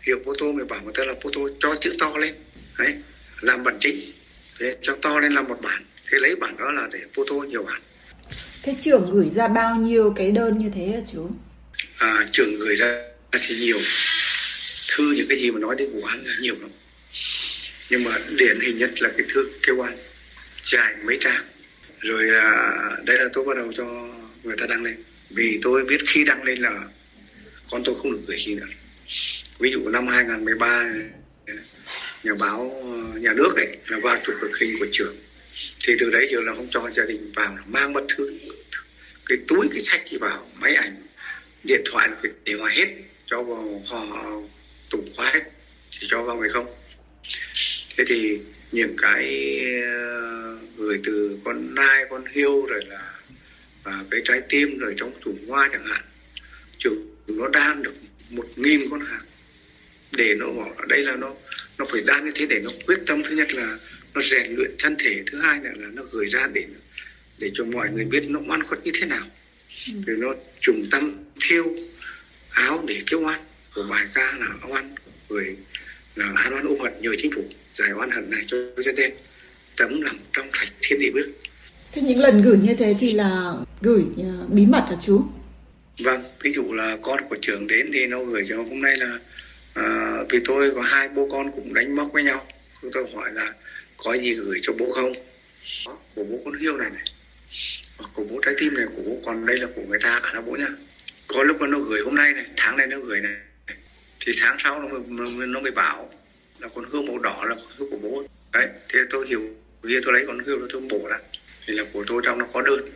hiệu 0.00 0.20
photo 0.24 0.46
mình 0.46 0.68
bảo 0.68 0.82
người 0.82 0.92
ta 0.96 1.04
là 1.04 1.14
photo 1.22 1.40
cho 1.60 1.74
chữ 1.80 1.96
to 1.98 2.12
lên. 2.20 2.34
Đấy, 2.78 2.96
làm 3.40 3.64
bản 3.64 3.76
chính. 3.80 4.12
Thế 4.58 4.76
cho 4.82 4.96
to 5.02 5.20
lên 5.20 5.34
làm 5.34 5.48
một 5.48 5.58
bản 5.62 5.84
thế 6.10 6.18
lấy 6.18 6.36
bản 6.36 6.56
đó 6.56 6.72
là 6.72 6.88
để 6.92 7.00
photo 7.14 7.34
nhiều 7.34 7.62
bản. 7.62 7.80
Thế 8.62 8.76
trưởng 8.80 9.10
gửi 9.10 9.30
ra 9.34 9.48
bao 9.48 9.76
nhiêu 9.76 10.12
cái 10.16 10.30
đơn 10.30 10.58
như 10.58 10.70
thế 10.74 10.86
hả 10.86 11.00
chú? 11.12 11.30
à, 11.98 12.28
trường 12.32 12.58
người 12.58 12.76
ra 12.76 13.02
thì 13.48 13.58
nhiều. 13.58 13.78
Thư 14.88 15.12
những 15.12 15.26
cái 15.28 15.38
gì 15.38 15.50
mà 15.50 15.58
nói 15.58 15.74
đến 15.78 15.90
vụ 15.92 16.02
án 16.02 16.24
là 16.24 16.32
nhiều 16.40 16.54
lắm. 16.60 16.70
Nhưng 17.90 18.04
mà 18.04 18.18
điển 18.38 18.60
hình 18.60 18.78
nhất 18.78 19.02
là 19.02 19.10
cái 19.16 19.26
thư 19.34 19.50
kêu 19.62 19.76
oan 19.76 19.92
dài 20.62 20.94
mấy 21.04 21.18
trang. 21.20 21.44
Rồi 22.00 22.24
là 22.24 22.80
đây 23.04 23.18
là 23.18 23.24
tôi 23.32 23.44
bắt 23.44 23.56
đầu 23.56 23.72
cho 23.76 23.84
người 24.42 24.56
ta 24.58 24.66
đăng 24.68 24.82
lên. 24.82 24.96
Vì 25.30 25.58
tôi 25.62 25.84
biết 25.84 26.00
khi 26.06 26.24
đăng 26.24 26.42
lên 26.42 26.58
là 26.58 26.84
con 27.70 27.82
tôi 27.84 27.94
không 27.98 28.12
được 28.12 28.20
gửi 28.26 28.38
khi 28.46 28.54
nữa. 28.54 28.66
Ví 29.58 29.70
dụ 29.70 29.88
năm 29.88 30.06
2013 30.08 30.84
nhà 32.24 32.32
báo 32.40 32.82
nhà 33.20 33.32
nước 33.32 33.56
ấy 33.56 33.76
là 33.86 33.98
vào 34.02 34.16
chụp 34.26 34.34
cực 34.40 34.58
hình 34.60 34.78
của 34.78 34.86
trường 34.92 35.16
thì 35.84 35.94
từ 35.98 36.10
đấy 36.10 36.28
giờ 36.32 36.40
là 36.40 36.54
không 36.54 36.68
cho 36.70 36.90
gia 36.96 37.04
đình 37.04 37.32
vào 37.34 37.56
là 37.56 37.62
mang 37.66 37.92
mất 37.92 38.04
thứ 38.08 38.38
cái 39.26 39.38
túi, 39.48 39.68
cái 39.70 39.80
sách 39.80 40.08
gì 40.08 40.16
vào, 40.18 40.50
máy 40.60 40.74
ảnh, 40.74 40.96
điện 41.64 41.82
thoại 41.84 42.08
phải 42.22 42.30
để 42.44 42.54
ngoài 42.54 42.76
hết, 42.76 42.86
cho 43.26 43.42
vào 43.42 43.82
họ 43.86 44.32
tủ 44.90 45.04
khóa 45.16 45.30
hết 45.34 45.42
thì 46.00 46.06
cho 46.10 46.22
vào 46.22 46.36
người 46.36 46.48
không? 46.48 46.66
Thế 47.96 48.04
thì 48.06 48.38
những 48.72 48.94
cái 48.98 49.56
ờ, 49.82 50.58
gửi 50.76 51.00
từ 51.04 51.38
con 51.44 51.74
nai, 51.74 52.04
con 52.10 52.24
hiêu 52.32 52.66
rồi 52.66 52.84
là 52.84 53.12
và 53.82 54.04
cái 54.10 54.20
trái 54.24 54.40
tim 54.48 54.78
rồi 54.78 54.94
trong 54.96 55.12
tủ 55.24 55.34
hoa 55.48 55.68
chẳng 55.72 55.86
hạn 55.86 56.04
chúng 56.78 57.16
nó 57.26 57.48
đan 57.48 57.82
được 57.82 57.94
một 58.30 58.46
nghìn 58.56 58.90
con 58.90 59.00
hàng 59.00 59.24
để 60.12 60.34
nó 60.34 60.46
bỏ 60.46 60.68
ở 60.76 60.84
đây 60.88 61.04
là 61.04 61.16
nó 61.16 61.34
nó 61.78 61.86
phải 61.92 62.02
đan 62.06 62.24
như 62.24 62.30
thế 62.34 62.46
để 62.46 62.60
nó 62.64 62.70
quyết 62.86 62.98
tâm. 63.06 63.22
Thứ 63.22 63.36
nhất 63.36 63.54
là 63.54 63.78
nó 64.16 64.22
rèn 64.22 64.56
luyện 64.56 64.70
thân 64.78 64.96
thể 64.98 65.22
thứ 65.26 65.38
hai 65.38 65.60
là, 65.62 65.70
là 65.76 65.86
nó 65.94 66.02
gửi 66.12 66.28
ra 66.28 66.48
để 66.52 66.64
để 67.38 67.50
cho 67.54 67.64
mọi 67.64 67.88
người 67.90 68.04
biết 68.04 68.24
nó 68.28 68.40
oan 68.48 68.62
khuất 68.62 68.84
như 68.84 68.90
thế 68.94 69.06
nào. 69.06 69.26
Rồi 70.06 70.16
nó 70.16 70.34
trùng 70.60 70.86
tâm 70.90 71.24
thiêu 71.40 71.76
áo 72.50 72.84
để 72.86 73.02
kêu 73.06 73.20
oan. 73.20 73.40
Của 73.74 73.86
bài 73.90 74.06
ca 74.14 74.32
là 74.40 74.48
oan 74.68 74.94
gửi 75.28 75.56
là 76.14 76.32
an 76.36 76.54
oan 76.54 76.66
ôm 76.66 76.80
hận 76.80 76.92
nhờ 77.00 77.10
chính 77.18 77.32
phủ 77.34 77.44
giải 77.74 77.92
oan 77.92 78.10
hận 78.10 78.30
này 78.30 78.44
cho 78.46 78.56
dân 78.76 78.94
đen. 78.94 79.12
Tấm 79.76 80.00
lòng 80.00 80.18
trong 80.32 80.50
sạch 80.52 80.68
thiên 80.80 80.98
địa 80.98 81.10
bước. 81.14 81.26
Thế 81.92 82.02
những 82.02 82.18
lần 82.18 82.42
gửi 82.42 82.58
như 82.58 82.74
thế 82.74 82.94
thì 83.00 83.12
là 83.12 83.54
gửi 83.80 84.04
ờ, 84.16 84.46
bí 84.48 84.66
mật 84.66 84.84
hả 84.88 84.96
chú? 85.06 85.22
Vâng, 85.98 86.22
ví 86.42 86.52
dụ 86.52 86.72
là 86.72 86.96
con 87.02 87.20
của 87.28 87.36
trưởng 87.42 87.66
đến 87.66 87.90
thì 87.92 88.06
nó 88.06 88.24
gửi 88.24 88.46
cho 88.48 88.56
hôm 88.56 88.82
nay 88.82 88.96
là 88.96 89.18
à, 89.74 90.16
vì 90.30 90.38
tôi 90.44 90.70
có 90.74 90.82
hai 90.82 91.08
bố 91.08 91.28
con 91.32 91.50
cũng 91.52 91.74
đánh 91.74 91.96
móc 91.96 92.12
với 92.12 92.22
nhau. 92.22 92.46
Tôi 92.92 93.06
hỏi 93.14 93.32
là 93.32 93.52
có 93.96 94.14
gì 94.14 94.34
gửi 94.34 94.58
cho 94.62 94.72
bố 94.78 94.92
không? 94.92 95.12
Của 96.14 96.24
bố 96.24 96.40
con 96.44 96.54
hiêu 96.54 96.76
này 96.76 96.90
này. 96.90 97.04
Của 98.14 98.24
bố 98.24 98.40
trái 98.44 98.54
tim 98.58 98.74
này 98.74 98.86
của 98.96 99.02
bố 99.02 99.18
còn 99.26 99.46
đây 99.46 99.58
là 99.58 99.66
của 99.74 99.82
người 99.88 99.98
ta 100.02 100.20
cả 100.22 100.30
là 100.34 100.40
bố 100.40 100.56
nhá. 100.56 100.68
Có 101.26 101.42
lúc 101.42 101.60
mà 101.60 101.66
nó 101.66 101.78
gửi 101.78 102.00
hôm 102.04 102.14
nay 102.14 102.32
này, 102.32 102.44
tháng 102.56 102.76
này 102.76 102.86
nó 102.86 102.98
gửi 102.98 103.20
này. 103.20 103.36
Thì 104.20 104.32
tháng 104.40 104.56
sau 104.58 104.82
nó 104.82 104.98
mới, 104.98 105.46
nó 105.46 105.60
mới 105.60 105.70
bảo 105.70 106.10
là 106.58 106.68
con 106.74 106.84
hươu 106.90 107.02
màu 107.02 107.18
đỏ 107.18 107.44
là 107.48 107.54
con 107.54 107.72
hươu 107.76 107.90
của 107.90 107.98
bố. 108.02 108.24
Đấy, 108.52 108.68
thế 108.88 109.00
tôi 109.10 109.28
hiểu 109.28 109.42
kia 109.88 110.00
tôi 110.04 110.12
lấy 110.12 110.24
con 110.26 110.38
hươu 110.38 110.60
đó 110.60 110.66
tôi 110.70 110.82
bổ 110.90 111.08
ra. 111.10 111.18
Thì 111.66 111.74
là 111.74 111.84
của 111.92 112.04
tôi 112.06 112.22
trong 112.24 112.38
nó 112.38 112.46
có 112.52 112.62
đơn 112.62 112.90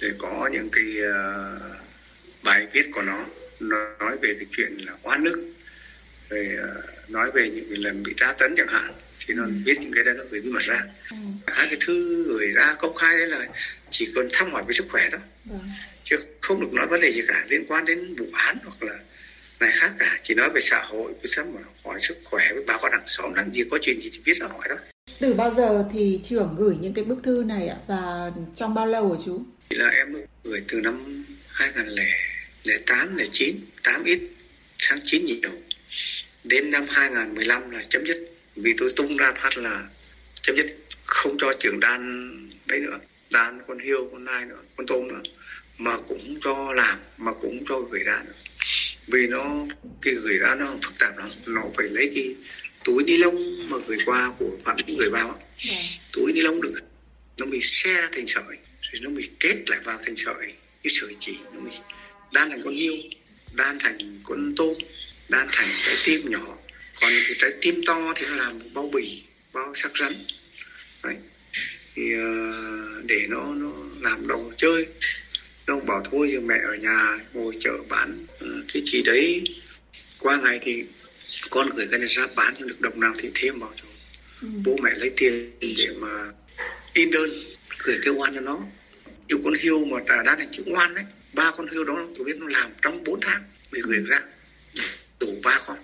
thì 0.00 0.08
có 0.18 0.50
những 0.52 0.68
cái 0.72 0.84
uh, 0.84 1.62
bài 2.42 2.66
viết 2.72 2.90
của 2.94 3.02
nó 3.02 3.26
nó 3.60 3.76
nói 3.98 4.16
về 4.22 4.34
cái 4.38 4.46
chuyện 4.56 4.78
là 4.86 4.92
oan 5.02 5.24
nước 5.24 5.54
rồi 6.28 6.48
uh, 6.54 7.10
nói 7.10 7.30
về 7.34 7.50
những 7.50 7.66
cái 7.68 7.78
lần 7.78 8.02
bị 8.02 8.14
tra 8.16 8.32
tấn 8.32 8.54
chẳng 8.56 8.68
hạn 8.68 8.92
thì 9.26 9.34
nó 9.34 9.44
viết 9.64 9.76
những 9.80 9.92
cái 9.94 10.04
đó 10.04 10.12
nó 10.12 10.24
gửi 10.30 10.40
bí 10.40 10.50
mật 10.50 10.62
ra 10.62 10.82
hai 11.46 11.66
cái 11.70 11.76
thư 11.86 12.24
gửi 12.24 12.46
ra 12.52 12.76
công 12.78 12.94
khai 12.94 13.16
đấy 13.18 13.26
là 13.26 13.46
chỉ 13.90 14.08
cần 14.14 14.28
thăm 14.32 14.52
hỏi 14.52 14.62
về 14.68 14.72
sức 14.72 14.86
khỏe 14.90 15.08
thôi 15.12 15.20
Vâng. 15.44 15.60
chứ 16.04 16.16
không 16.40 16.60
được 16.60 16.72
nói 16.72 16.86
vấn 16.86 17.00
đề 17.00 17.12
gì 17.12 17.22
cả 17.28 17.44
liên 17.48 17.64
quan 17.68 17.84
đến 17.84 18.14
vụ 18.14 18.26
án 18.32 18.56
hoặc 18.64 18.82
là 18.82 18.98
này 19.60 19.70
khác 19.72 19.92
cả 19.98 20.18
chỉ 20.22 20.34
nói 20.34 20.50
về 20.54 20.60
xã 20.60 20.80
hội 20.80 21.12
với 21.22 21.30
sắp 21.30 21.46
mà 21.54 21.60
hỏi 21.84 21.98
sức 22.02 22.16
khỏe 22.24 22.44
với 22.54 22.64
bà 22.66 22.78
con 22.82 22.92
hàng 22.92 23.02
xóm 23.06 23.34
làm 23.34 23.52
gì 23.52 23.62
có 23.70 23.78
chuyện 23.82 24.00
gì 24.00 24.10
thì 24.12 24.20
biết 24.24 24.34
ra 24.36 24.46
hỏi 24.46 24.66
thôi 24.68 24.78
Từ 25.20 25.34
bao 25.34 25.54
giờ 25.54 25.84
thì 25.92 26.20
trưởng 26.24 26.54
gửi 26.58 26.76
những 26.80 26.94
cái 26.94 27.04
bức 27.04 27.18
thư 27.24 27.44
này 27.46 27.68
ạ? 27.68 27.76
Và 27.88 28.30
trong 28.56 28.74
bao 28.74 28.86
lâu 28.86 29.12
hả 29.12 29.18
chú? 29.24 29.42
Là 29.70 29.88
em 29.88 30.14
gửi 30.44 30.62
từ 30.68 30.80
năm 30.80 31.24
2008, 31.52 33.16
09, 33.32 33.56
8 33.84 34.04
ít, 34.04 34.20
sang 34.78 34.98
9 35.04 35.24
nhiều. 35.24 35.38
Đến 36.44 36.70
năm 36.70 36.86
2015 36.88 37.70
là 37.70 37.82
chấm 37.88 38.06
dứt. 38.06 38.28
Vì 38.56 38.74
tôi 38.78 38.92
tung 38.96 39.16
ra 39.16 39.32
phát 39.32 39.58
là 39.58 39.88
chấm 40.42 40.56
dứt, 40.56 40.66
không 41.04 41.36
cho 41.40 41.52
trưởng 41.60 41.80
đan 41.80 42.30
đấy 42.66 42.80
nữa. 42.80 42.98
Đan 43.32 43.58
con 43.68 43.78
hiêu, 43.78 44.08
con 44.12 44.24
nai 44.24 44.44
nữa, 44.44 44.60
con 44.76 44.86
tôm 44.86 45.08
nữa. 45.08 45.22
Mà 45.78 45.96
cũng 46.08 46.38
cho 46.44 46.72
làm, 46.72 46.98
mà 47.16 47.32
cũng 47.32 47.64
cho 47.68 47.80
gửi 47.80 48.02
ra 48.04 48.22
nữa. 48.26 48.32
Vì 49.06 49.26
nó, 49.26 49.66
cái 50.02 50.14
gửi 50.14 50.38
ra 50.38 50.54
nó 50.54 50.76
phức 50.82 50.98
tạp 50.98 51.18
lắm. 51.18 51.30
Nó 51.46 51.62
phải 51.76 51.86
lấy 51.90 52.10
cái 52.14 52.34
túi 52.86 53.04
ni 53.04 53.16
lông 53.16 53.68
mà 53.70 53.76
gửi 53.86 53.98
qua 54.06 54.32
của 54.38 54.50
phạm 54.64 54.76
gửi 54.98 55.10
vào 55.10 55.28
á. 55.28 55.36
túi 56.12 56.32
ni 56.32 56.40
lông 56.40 56.60
được 56.60 56.80
nó 57.38 57.46
bị 57.46 57.60
xe 57.62 57.94
ra 57.94 58.08
thành 58.12 58.26
sợi 58.26 58.56
rồi 58.80 59.00
nó 59.00 59.10
bị 59.10 59.30
kết 59.40 59.56
lại 59.66 59.80
vào 59.84 59.98
thành 60.04 60.16
sợi 60.16 60.34
cái 60.82 60.88
sợi 60.88 61.16
chỉ 61.20 61.36
nó 61.54 61.60
bị 61.60 61.70
đan 62.32 62.50
thành 62.50 62.62
con 62.64 62.74
hiêu 62.74 62.94
đan 63.52 63.78
thành 63.80 64.20
con 64.24 64.54
tôm 64.56 64.74
đan 65.28 65.48
thành 65.52 65.68
trái 65.86 65.94
tim 66.04 66.30
nhỏ 66.30 66.56
còn 67.00 67.10
cái 67.26 67.36
trái 67.38 67.50
tim 67.60 67.80
to 67.86 68.12
thì 68.16 68.26
nó 68.30 68.36
làm 68.36 68.58
một 68.58 68.64
bao 68.74 68.90
bì 68.94 69.22
bao 69.52 69.72
sắc 69.74 69.92
rắn. 69.98 70.12
Đấy. 71.04 71.16
Thì 71.94 72.12
ờ, 72.12 73.02
để 73.06 73.26
nó 73.28 73.54
nó 73.54 73.72
làm 74.00 74.26
đồ 74.26 74.52
chơi. 74.58 74.86
Nó 75.66 75.80
bảo 75.80 76.02
thôi 76.10 76.30
giờ 76.32 76.40
mẹ 76.40 76.54
ở 76.66 76.74
nhà 76.74 77.18
ngồi 77.32 77.56
chợ 77.60 77.72
bán 77.88 78.26
ờ, 78.40 78.48
cái 78.72 78.82
gì 78.86 79.02
đấy. 79.02 79.44
Qua 80.18 80.36
ngày 80.36 80.58
thì 80.62 80.84
con 81.50 81.70
gửi 81.76 81.86
cái 81.90 81.98
này 81.98 82.08
ra 82.08 82.26
bán 82.36 82.54
cho 82.58 82.66
được 82.66 82.80
đồng 82.80 83.00
nào 83.00 83.14
thì 83.18 83.30
thêm 83.34 83.58
vào 83.58 83.72
cho 83.76 83.84
bố 84.64 84.76
mẹ 84.82 84.90
lấy 84.96 85.10
tiền 85.16 85.50
để 85.60 85.88
mà 85.98 86.32
in 86.94 87.10
đơn 87.10 87.30
gửi 87.78 87.98
cái 88.02 88.14
oan 88.14 88.34
cho 88.34 88.40
nó. 88.40 88.60
Yêu 89.28 89.38
con 89.44 89.54
hiêu 89.54 89.84
mà 89.84 89.98
đã 90.06 90.22
đã 90.22 90.36
thành 90.36 90.48
chữ 90.50 90.62
oan 90.66 90.94
đấy 90.94 91.04
ba 91.32 91.50
con 91.56 91.68
hiêu 91.68 91.84
đó 91.84 92.06
tôi 92.16 92.24
biết 92.24 92.36
nó 92.36 92.46
làm 92.48 92.70
trong 92.82 93.04
4 93.04 93.20
tháng 93.20 93.42
mới 93.72 93.80
gửi 93.84 93.98
ra. 94.06 94.20
Đủ 95.20 95.40
ba 95.42 95.60
con 95.66 95.76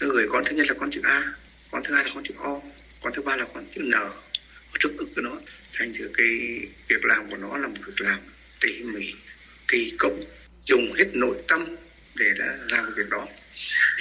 nó 0.00 0.08
gửi 0.08 0.26
con 0.28 0.44
thứ 0.46 0.56
nhất 0.56 0.66
là 0.68 0.74
con 0.80 0.90
chữ 0.90 1.00
A 1.04 1.22
con 1.70 1.82
thứ 1.84 1.94
hai 1.94 2.04
là 2.04 2.10
con 2.14 2.24
chữ 2.24 2.34
O 2.38 2.60
con 3.02 3.12
thứ 3.16 3.22
ba 3.22 3.36
là 3.36 3.46
con 3.54 3.64
chữ 3.74 3.82
N 3.82 3.90
ở 3.90 4.10
trước 4.80 4.90
ngực 4.96 5.08
của 5.16 5.22
nó 5.22 5.30
thành 5.72 5.92
thử 5.98 6.10
cái 6.14 6.28
việc 6.88 7.04
làm 7.04 7.30
của 7.30 7.36
nó 7.36 7.56
là 7.58 7.68
một 7.68 7.78
việc 7.86 8.00
làm 8.00 8.18
tỉ 8.60 8.82
mỉ 8.82 9.14
kỳ 9.68 9.92
công 9.98 10.24
dùng 10.64 10.92
hết 10.98 11.06
nội 11.12 11.36
tâm 11.48 11.76
để 12.16 12.26
đã 12.38 12.58
làm 12.68 12.94
việc 12.96 13.10
đó 13.10 13.26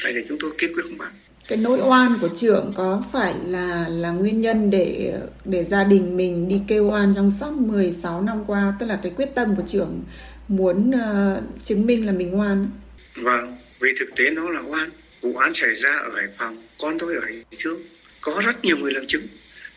tại 0.03 0.13
vì 0.13 0.25
chúng 0.29 0.37
tôi 0.41 0.51
kiên 0.57 0.73
quyết 0.73 0.83
không 0.83 0.97
bán 0.97 1.11
Cái 1.47 1.57
nỗi 1.57 1.79
oan 1.79 2.17
của 2.21 2.29
trưởng 2.39 2.73
có 2.75 3.03
phải 3.13 3.33
là 3.47 3.87
là 3.89 4.11
nguyên 4.11 4.41
nhân 4.41 4.69
để 4.69 5.13
để 5.45 5.63
gia 5.63 5.83
đình 5.83 6.17
mình 6.17 6.47
đi 6.47 6.61
kêu 6.67 6.87
oan 6.87 7.13
trong 7.15 7.31
suốt 7.39 7.51
16 7.51 8.21
năm 8.21 8.43
qua, 8.47 8.73
tức 8.79 8.85
là 8.85 8.99
cái 9.03 9.11
quyết 9.15 9.29
tâm 9.35 9.55
của 9.55 9.63
trưởng 9.67 10.03
muốn 10.47 10.91
ờ, 10.91 11.41
chứng 11.65 11.85
minh 11.85 12.05
là 12.05 12.11
mình 12.11 12.39
oan. 12.39 12.69
Vâng, 13.15 13.57
vì 13.79 13.89
thực 13.99 14.15
tế 14.15 14.29
nó 14.29 14.49
là 14.49 14.61
oan. 14.61 14.89
Vụ 15.23 15.35
án 15.35 15.53
xảy 15.53 15.73
ra 15.75 15.89
ở 15.89 16.15
Hải 16.15 16.25
Phòng, 16.37 16.67
con 16.79 16.99
tôi 16.99 17.15
ở 17.15 17.21
Hải 17.23 17.33
Dương. 17.51 17.83
Có 18.21 18.41
rất 18.45 18.65
nhiều 18.65 18.77
người 18.77 18.91
làm 18.91 19.07
chứng, 19.07 19.27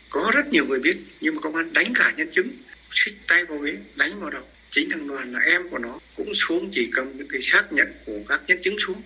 có 0.09 0.31
rất 0.35 0.47
nhiều 0.47 0.65
người 0.65 0.79
biết, 0.79 0.97
nhưng 1.21 1.35
mà 1.35 1.41
công 1.41 1.55
an 1.55 1.73
đánh 1.73 1.93
cả 1.95 2.13
nhân 2.17 2.29
chứng, 2.35 2.49
xích 2.91 3.13
tay 3.27 3.45
vào 3.45 3.57
ghế, 3.57 3.75
đánh 3.95 4.19
vào 4.19 4.29
đầu. 4.29 4.43
Chính 4.69 4.89
thằng 4.89 5.07
đoàn 5.07 5.33
là 5.33 5.39
em 5.39 5.69
của 5.69 5.77
nó 5.77 5.99
cũng 6.15 6.33
xuống 6.35 6.69
chỉ 6.71 6.89
cầm 6.91 7.17
những 7.17 7.27
cái 7.27 7.41
xác 7.41 7.73
nhận 7.73 7.87
của 8.05 8.19
các 8.27 8.41
nhân 8.47 8.57
chứng 8.61 8.75
xuống. 8.79 9.01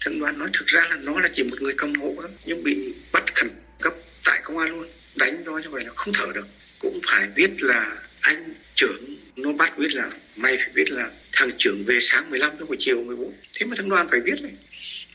Thằng 0.00 0.20
đoàn 0.20 0.38
nói 0.38 0.48
thực 0.52 0.66
ra 0.66 0.86
là 0.90 0.96
nó 0.96 1.20
là 1.20 1.28
chỉ 1.32 1.42
một 1.42 1.62
người 1.62 1.74
cầm 1.76 1.94
hộ 1.94 2.14
đó, 2.22 2.28
nhưng 2.44 2.64
bị 2.64 2.94
bắt 3.12 3.34
khẩn 3.34 3.50
cấp 3.80 3.94
tại 4.24 4.40
công 4.44 4.58
an 4.58 4.70
luôn. 4.70 4.88
Đánh 5.14 5.44
nó 5.44 5.58
như 5.58 5.70
vậy 5.70 5.84
là 5.84 5.92
không 5.96 6.12
thở 6.14 6.26
được. 6.34 6.46
Cũng 6.78 7.00
phải 7.06 7.28
biết 7.36 7.50
là 7.62 7.96
anh 8.20 8.54
trưởng 8.74 9.16
nó 9.36 9.52
bắt 9.52 9.78
biết 9.78 9.94
là 9.94 10.10
mày 10.36 10.56
phải 10.56 10.68
biết 10.74 10.90
là 10.90 11.10
thằng 11.32 11.50
trưởng 11.58 11.84
về 11.84 11.98
sáng 12.00 12.30
15 12.30 12.52
tới 12.58 12.66
buổi 12.66 12.76
chiều 12.80 13.02
14 13.02 13.32
thế 13.58 13.66
mà 13.66 13.76
thằng 13.76 13.88
đoàn 13.88 14.08
phải 14.10 14.20
biết 14.20 14.42
này 14.42 14.52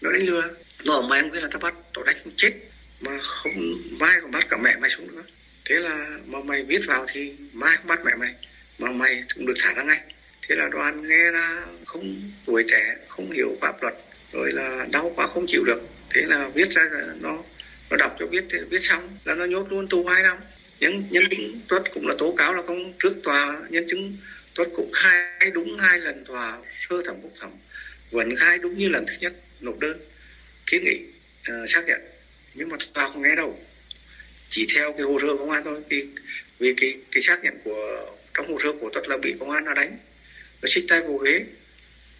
nó 0.02 0.12
đánh 0.12 0.22
lừa. 0.22 0.50
Vợ 0.86 1.02
mày 1.02 1.22
không 1.22 1.32
biết 1.32 1.44
là 1.44 1.50
tao 1.52 1.60
bắt, 1.60 1.74
tao 1.94 2.04
đánh 2.04 2.16
không 2.24 2.34
chết. 2.38 2.52
Mà 3.02 3.20
không, 3.22 3.78
mai 4.00 4.18
còn 4.22 4.32
bắt 4.32 4.46
cả 4.50 4.58
mẹ 4.58 4.76
mày 4.76 4.90
xuống 4.90 5.16
nữa. 5.16 5.24
Thế 5.66 5.76
là 5.76 6.08
mà 6.26 6.40
mày 6.46 6.64
biết 6.64 6.82
vào 6.88 7.06
thì 7.14 7.34
mai 7.54 7.78
không 7.78 7.88
bắt 7.88 8.00
mẹ 8.06 8.12
mày. 8.16 8.34
Mà 8.80 8.92
mày 8.92 9.22
cũng 9.36 9.46
được 9.46 9.54
thả 9.60 9.74
ra 9.74 9.84
ngay. 9.84 10.00
Thế 10.48 10.56
là 10.56 10.68
đoàn 10.72 11.08
nghe 11.08 11.32
là 11.32 11.66
không, 11.86 12.32
tuổi 12.46 12.64
trẻ, 12.68 12.96
không 13.08 13.32
hiểu 13.32 13.58
pháp 13.62 13.82
luật, 13.82 13.94
rồi 14.34 14.52
là 14.52 14.86
đau 14.92 15.12
quá 15.16 15.28
không 15.28 15.46
chịu 15.48 15.64
được. 15.64 15.82
Thế 16.10 16.22
là 16.22 16.50
viết 16.54 16.70
ra 16.70 16.84
là 16.92 17.14
nó 17.20 17.44
nó 17.90 17.98
đọc 17.98 18.16
cho 18.20 18.28
biết, 18.28 18.44
viết 18.70 18.80
xong 18.82 19.18
là 19.26 19.36
nó 19.36 19.46
nhốt 19.46 19.72
luôn 19.72 19.88
tù 19.88 20.06
hai 20.06 20.24
năm. 20.24 20.38
Nhân 20.80 21.04
nhân 21.10 21.24
chứng 21.30 21.62
tuất 21.68 21.84
cũng 21.94 22.08
là 22.08 22.16
tố 22.18 22.36
cáo 22.38 22.54
là 22.54 22.62
không 22.68 22.94
trước 23.00 23.14
tòa, 23.24 23.58
nhân 23.70 23.86
chứng 23.90 24.18
tuất 24.56 24.68
cũng 24.76 24.92
khai 24.94 25.52
đúng 25.54 25.78
hai 25.80 26.00
lần 26.00 26.26
tòa, 26.26 26.58
sơ 26.90 26.96
thẩm, 27.06 27.16
phúc 27.22 27.34
thẩm. 27.40 27.50
Vẫn 28.12 28.36
khai 28.36 28.58
đúng 28.58 28.78
như 28.78 28.90
lần 28.90 29.06
thứ 29.08 29.14
nhất 29.20 29.34
nộp 29.62 29.80
đơn 29.80 30.00
kiến 30.66 30.84
nghị 30.84 31.00
uh, 31.52 31.70
xác 31.70 31.86
nhận. 31.86 32.02
Nhưng 32.54 32.70
mà 32.70 32.78
tòa 32.94 33.10
không 33.10 33.22
nghe 33.22 33.36
đâu. 33.36 33.60
Chỉ 34.50 34.68
theo 34.76 34.94
cái 34.94 35.02
hồ 35.02 35.20
sơ 35.22 35.28
công 35.38 35.52
an 35.52 35.64
thôi. 35.66 35.82
Vì 35.90 36.08
vì 36.60 36.74
cái 36.78 37.00
cái 37.12 37.22
xác 37.22 37.44
nhận 37.44 37.60
của 37.64 38.12
trong 38.34 38.52
hồ 38.52 38.60
sơ 38.64 38.70
của 38.82 38.90
tuất 38.94 39.08
là 39.08 39.18
bị 39.18 39.36
công 39.40 39.52
an 39.52 39.66
nó 39.66 39.74
đánh. 39.74 39.98
Nó 40.62 40.68
xích 40.72 40.86
tay 40.88 41.02
vào 41.02 41.18
ghế. 41.18 41.46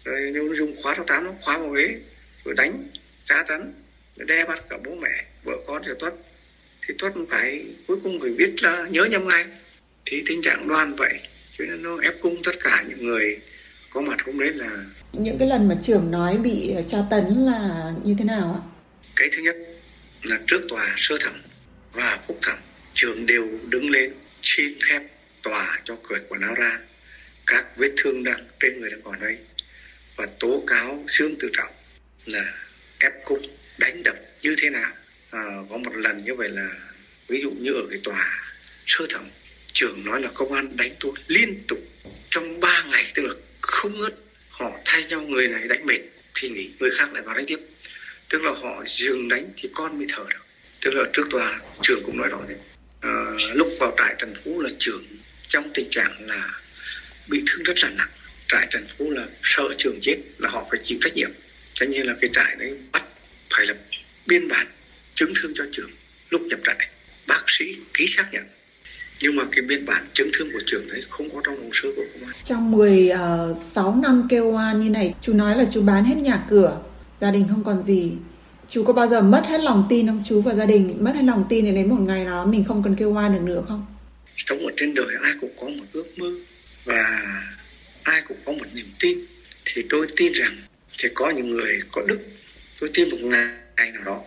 Rồi 0.04 0.30
nó 0.34 0.54
dùng 0.54 0.82
khóa 0.82 0.94
số 0.96 1.04
tám 1.04 1.24
nó 1.24 1.32
khóa 1.40 1.58
vào 1.58 1.70
ghế. 1.70 1.96
Rồi 2.44 2.54
đánh 2.56 2.88
tra 3.28 3.42
tấn 3.48 3.72
đe 4.16 4.44
bắt 4.44 4.64
cả 4.68 4.78
bố 4.84 4.94
mẹ 4.94 5.24
vợ 5.44 5.56
con 5.66 5.82
của 5.84 5.94
tuất. 5.98 6.14
Thì 6.88 6.94
tuất 6.98 7.12
phải 7.30 7.64
cuối 7.86 7.98
cùng 8.02 8.20
phải 8.20 8.30
biết 8.30 8.62
là 8.62 8.86
nhớ 8.90 9.04
nhầm 9.04 9.28
ngay. 9.28 9.46
Thì 10.04 10.22
tình 10.26 10.42
trạng 10.42 10.68
đoan 10.68 10.94
vậy 10.94 11.20
cho 11.58 11.64
nên 11.64 11.82
nó 11.82 11.98
ép 12.02 12.14
cung 12.20 12.42
tất 12.42 12.52
cả 12.60 12.84
những 12.88 13.06
người 13.06 13.38
có 13.90 14.00
mặt 14.00 14.18
cũng 14.24 14.40
đấy 14.40 14.52
là 14.54 14.84
những 15.12 15.38
cái 15.38 15.48
lần 15.48 15.68
mà 15.68 15.76
trưởng 15.82 16.10
nói 16.10 16.38
bị 16.38 16.70
ờ, 16.70 16.82
tra 16.88 16.98
tấn 17.10 17.24
là 17.46 17.92
như 18.04 18.16
thế 18.18 18.24
nào 18.24 18.52
ạ? 18.52 18.60
Cái 19.16 19.28
thứ 19.32 19.42
nhất 19.42 19.56
là 20.22 20.38
trước 20.46 20.60
tòa 20.68 20.94
sơ 20.96 21.16
thẩm 21.20 21.42
và 21.92 22.18
phúc 22.26 22.38
thẩm 22.42 22.58
trưởng 22.94 23.26
đều 23.26 23.48
đứng 23.68 23.90
lên 23.90 24.12
xin 24.42 24.78
phép 24.88 25.00
tòa 25.42 25.80
cho 25.84 25.96
cởi 26.08 26.20
quần 26.28 26.40
áo 26.40 26.54
ra. 26.54 26.78
Các 27.46 27.76
vết 27.76 27.92
thương 27.96 28.24
đang 28.24 28.46
trên 28.60 28.80
người 28.80 28.90
đang 28.90 29.02
còn 29.02 29.20
đây. 29.20 29.38
Và 30.16 30.26
tố 30.40 30.62
cáo 30.66 31.04
Dương 31.08 31.34
Tự 31.40 31.50
Trọng 31.52 31.72
là 32.26 32.52
ép 32.98 33.12
cung 33.24 33.42
đánh 33.78 34.02
đập 34.02 34.16
như 34.42 34.54
thế 34.58 34.70
nào. 34.70 34.92
À, 35.30 35.40
có 35.70 35.78
một 35.78 35.94
lần 35.94 36.24
như 36.24 36.34
vậy 36.34 36.48
là 36.48 36.70
ví 37.28 37.40
dụ 37.42 37.50
như 37.50 37.72
ở 37.72 37.86
cái 37.90 38.00
tòa 38.04 38.40
sơ 38.86 39.06
thẩm 39.10 39.28
trưởng 39.72 40.04
nói 40.04 40.20
là 40.20 40.30
công 40.34 40.52
an 40.52 40.76
đánh 40.76 40.90
tôi 41.00 41.12
liên 41.26 41.62
tục 41.68 41.78
trong 42.30 42.60
3 42.60 42.82
ngày 42.86 43.04
tức 43.14 43.22
là 43.22 43.34
không 43.60 44.00
ngớt 44.00 44.14
họ 44.60 44.70
thay 44.84 45.04
nhau 45.04 45.20
người 45.20 45.48
này 45.48 45.68
đánh 45.68 45.86
mệt 45.86 46.00
thì 46.34 46.48
nghỉ 46.48 46.70
người 46.78 46.90
khác 46.90 47.12
lại 47.12 47.22
vào 47.22 47.34
đánh 47.36 47.46
tiếp. 47.46 47.58
Tức 48.28 48.42
là 48.42 48.50
họ 48.50 48.84
dừng 48.86 49.28
đánh 49.28 49.48
thì 49.56 49.68
con 49.74 49.98
mới 49.98 50.06
thở 50.08 50.24
được. 50.30 50.44
Tức 50.80 50.94
là 50.94 51.04
trước 51.12 51.26
tòa 51.30 51.60
trưởng 51.82 52.02
cũng 52.04 52.18
nói 52.18 52.28
rõ 52.28 52.38
đấy 52.48 52.56
à, 53.00 53.10
ờ, 53.10 53.54
lúc 53.54 53.68
vào 53.80 53.94
trại 53.96 54.14
trần 54.18 54.34
phú 54.44 54.60
là 54.60 54.70
trưởng 54.78 55.04
trong 55.48 55.70
tình 55.74 55.90
trạng 55.90 56.12
là 56.20 56.60
bị 57.28 57.42
thương 57.46 57.62
rất 57.62 57.78
là 57.78 57.90
nặng. 57.90 58.08
Trại 58.48 58.66
trần 58.70 58.86
phú 58.98 59.10
là 59.10 59.26
sợ 59.42 59.64
trường 59.78 59.98
chết 60.02 60.16
là 60.38 60.48
họ 60.48 60.66
phải 60.70 60.80
chịu 60.82 60.98
trách 61.00 61.14
nhiệm. 61.14 61.30
Cho 61.74 61.86
nên 61.86 62.06
là 62.06 62.14
cái 62.20 62.30
trại 62.32 62.56
đấy 62.56 62.78
bắt 62.92 63.02
phải 63.56 63.66
lập 63.66 63.76
biên 64.26 64.48
bản 64.48 64.66
chứng 65.14 65.32
thương 65.36 65.52
cho 65.56 65.64
trường 65.72 65.90
lúc 66.30 66.42
nhập 66.42 66.58
trại. 66.64 66.88
Bác 67.26 67.42
sĩ 67.46 67.76
ký 67.94 68.06
xác 68.06 68.26
nhận 68.32 68.44
nhưng 69.22 69.36
mà 69.36 69.44
cái 69.52 69.64
biên 69.68 69.86
bản 69.86 70.04
chứng 70.14 70.30
thương 70.32 70.52
của 70.52 70.60
trường 70.66 70.88
đấy 70.88 71.02
không 71.08 71.30
có 71.30 71.42
trong 71.44 71.56
hồ 71.56 71.70
sơ 71.72 71.88
của 71.96 72.04
công 72.12 72.28
an 72.28 72.34
Trong 72.44 72.70
16 72.70 73.96
năm 73.96 74.26
kêu 74.30 74.50
oan 74.50 74.80
như 74.80 74.90
này, 74.90 75.14
chú 75.20 75.32
nói 75.32 75.56
là 75.56 75.64
chú 75.72 75.82
bán 75.82 76.04
hết 76.04 76.16
nhà 76.16 76.44
cửa, 76.50 76.80
gia 77.20 77.30
đình 77.30 77.46
không 77.48 77.64
còn 77.64 77.86
gì. 77.86 78.12
Chú 78.68 78.84
có 78.84 78.92
bao 78.92 79.08
giờ 79.08 79.20
mất 79.20 79.42
hết 79.46 79.60
lòng 79.60 79.86
tin 79.88 80.06
không? 80.06 80.22
Chú 80.26 80.40
và 80.42 80.54
gia 80.54 80.66
đình 80.66 80.96
mất 81.00 81.12
hết 81.14 81.22
lòng 81.22 81.44
tin 81.48 81.64
thì 81.64 81.72
đến 81.72 81.90
một 81.90 82.00
ngày 82.00 82.24
nào 82.24 82.36
đó 82.36 82.46
mình 82.46 82.64
không 82.64 82.82
cần 82.82 82.96
kêu 82.96 83.12
oan 83.12 83.32
được 83.34 83.42
nữa 83.42 83.62
không? 83.68 83.86
sống 84.46 84.66
ở 84.66 84.72
trên 84.76 84.94
đời 84.94 85.06
ai 85.22 85.32
cũng 85.40 85.50
có 85.60 85.68
một 85.68 85.84
ước 85.92 86.06
mơ 86.18 86.30
và 86.84 87.22
ai 88.02 88.22
cũng 88.28 88.36
có 88.44 88.52
một 88.52 88.66
niềm 88.74 88.86
tin 89.00 89.18
thì 89.64 89.82
tôi 89.88 90.06
tin 90.16 90.32
rằng 90.32 90.56
thì 90.98 91.08
có 91.14 91.30
những 91.30 91.50
người 91.50 91.80
có 91.92 92.02
đức 92.06 92.18
tôi 92.80 92.90
tin 92.94 93.10
một 93.10 93.16
ngày 93.20 93.90
nào 93.92 94.02
đó 94.04 94.20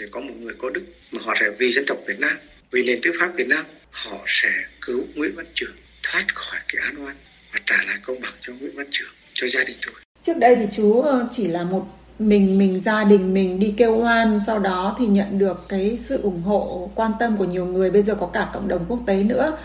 thì 0.00 0.06
có 0.10 0.20
một 0.20 0.34
người 0.40 0.54
có 0.58 0.70
đức 0.70 0.82
mà 1.12 1.22
họ 1.24 1.34
sẽ 1.40 1.46
vì 1.58 1.72
dân 1.72 1.84
tộc 1.86 1.98
Việt 2.06 2.20
Nam 2.20 2.36
vì 2.74 2.82
nền 2.82 2.98
tư 3.02 3.10
pháp 3.20 3.30
Việt 3.36 3.48
Nam 3.48 3.64
họ 3.90 4.18
sẽ 4.26 4.48
cứu 4.80 5.04
Nguyễn 5.14 5.32
Văn 5.36 5.46
Trường 5.54 5.74
thoát 6.02 6.34
khỏi 6.34 6.60
cái 6.68 6.82
án 6.82 7.04
oan. 7.04 7.16
Và 7.52 7.60
trả 7.66 7.76
lại 7.86 7.96
công 8.02 8.20
bằng 8.20 8.32
cho 8.40 8.52
Nguyễn 8.60 8.76
Văn 8.76 8.86
Trường 8.90 9.08
cho 9.34 9.46
gia 9.46 9.64
đình 9.64 9.76
tôi 9.86 9.94
Trước 10.22 10.36
đây 10.38 10.56
thì 10.56 10.66
chú 10.76 11.00
ờ, 11.00 11.28
chỉ 11.32 11.46
là 11.46 11.64
một 11.64 11.86
mình 12.18 12.58
mình 12.58 12.80
gia 12.80 13.04
đình 13.04 13.34
mình 13.34 13.58
đi 13.58 13.74
kêu 13.76 13.96
oan 13.96 14.40
sau 14.46 14.58
đó 14.58 14.96
thì 14.98 15.06
nhận 15.06 15.38
được 15.38 15.56
cái 15.68 15.98
sự 16.08 16.20
ủng 16.22 16.42
hộ 16.42 16.90
quan 16.94 17.12
tâm 17.20 17.36
của 17.36 17.44
nhiều 17.44 17.66
người. 17.66 17.90
Bây 17.90 18.02
giờ 18.02 18.14
có 18.20 18.26
cả 18.26 18.50
cộng 18.54 18.68
đồng 18.68 18.86
quốc 18.88 19.00
tế 19.06 19.22
nữa. 19.22 19.58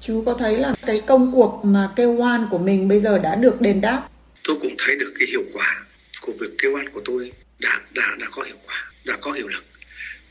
Chú 0.00 0.22
có 0.26 0.34
thấy 0.34 0.58
là 0.58 0.74
cái 0.86 1.02
công 1.06 1.32
cuộc 1.34 1.60
mà 1.64 1.90
kêu 1.96 2.12
oan 2.12 2.46
của 2.50 2.58
mình 2.58 2.88
bây 2.88 3.00
giờ 3.00 3.18
đã 3.18 3.34
được 3.34 3.60
đền 3.60 3.80
đáp? 3.80 4.08
Tôi 4.48 4.56
cũng 4.62 4.74
thấy 4.78 4.96
được 4.96 5.12
cái 5.18 5.28
hiệu 5.30 5.42
quả 5.52 5.84
của 6.22 6.32
việc 6.40 6.50
kêu 6.62 6.74
oan 6.74 6.88
của 6.88 7.00
tôi 7.04 7.32
đã 7.60 7.80
đã 7.94 8.06
đã 8.18 8.26
có 8.30 8.42
hiệu 8.42 8.56
quả 8.66 8.84
đã 9.06 9.14
có 9.20 9.32
hiệu 9.32 9.48
lực. 9.48 9.64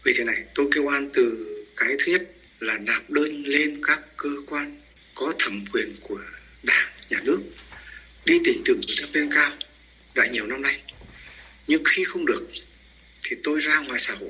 Vì 0.03 0.13
thế 0.17 0.23
này 0.23 0.43
tôi 0.55 0.67
kêu 0.75 0.83
oan 0.83 1.09
từ 1.13 1.55
cái 1.77 1.95
nhất 2.07 2.21
là 2.59 2.77
nạp 2.77 3.09
đơn 3.09 3.43
lên 3.45 3.79
các 3.83 3.99
cơ 4.17 4.29
quan 4.47 4.81
có 5.15 5.33
thẩm 5.39 5.65
quyền 5.73 5.95
của 6.01 6.19
đảng 6.63 6.89
nhà 7.09 7.19
nước 7.23 7.39
đi 8.25 8.39
tỉnh 8.45 8.61
từ 8.65 8.79
thấp 8.97 9.09
lên 9.13 9.29
cao. 9.35 9.51
Đã 10.15 10.27
nhiều 10.27 10.47
năm 10.47 10.61
nay 10.61 10.81
nhưng 11.67 11.83
khi 11.85 12.03
không 12.03 12.25
được 12.25 12.47
thì 13.23 13.35
tôi 13.43 13.59
ra 13.59 13.79
ngoài 13.79 13.99
xã 13.99 14.13
hội. 14.13 14.29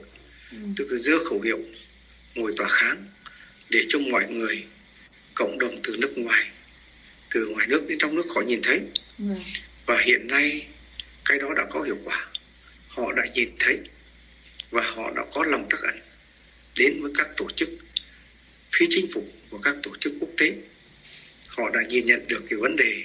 Tức 0.75 0.88
là 0.89 0.97
dơ 0.97 1.23
khẩu 1.29 1.41
hiệu 1.41 1.60
ngồi 2.36 2.53
tòa 2.58 2.67
kháng 2.69 3.05
để 3.69 3.79
cho 3.88 3.99
mọi 3.99 4.27
người 4.29 4.65
cộng 5.34 5.60
đồng 5.60 5.79
từ 5.84 5.97
nước 5.97 6.13
ngoài 6.17 6.51
từ 7.29 7.47
ngoài 7.47 7.67
nước 7.67 7.86
đến 7.88 7.97
trong 7.99 8.15
nước 8.15 8.25
họ 8.36 8.41
nhìn 8.41 8.62
thấy. 8.63 8.81
Và 9.86 10.01
hiện 10.01 10.27
nay 10.27 10.67
cái 11.25 11.39
đó 11.39 11.53
đã 11.55 11.65
có 11.69 11.81
hiệu 11.81 11.97
quả. 12.03 12.27
Họ 12.88 13.13
đã 13.13 13.23
nhìn 13.34 13.49
thấy 13.60 13.79
và 14.71 14.81
họ 14.81 15.12
đã 15.15 15.23
có 15.34 15.45
lòng 15.45 15.67
trắc 15.71 15.81
ẩn 15.81 15.99
đến 16.79 17.01
với 17.01 17.11
các 17.17 17.27
tổ 17.38 17.49
chức 17.55 17.69
phi 18.71 18.85
chính 18.89 19.07
phủ 19.13 19.23
và 19.49 19.59
các 19.63 19.75
tổ 19.83 19.91
chức 19.99 20.13
quốc 20.19 20.29
tế. 20.38 20.53
Họ 21.49 21.69
đã 21.73 21.79
nhìn 21.89 22.05
nhận 22.05 22.27
được 22.27 22.43
cái 22.49 22.59
vấn 22.59 22.75
đề 22.75 23.03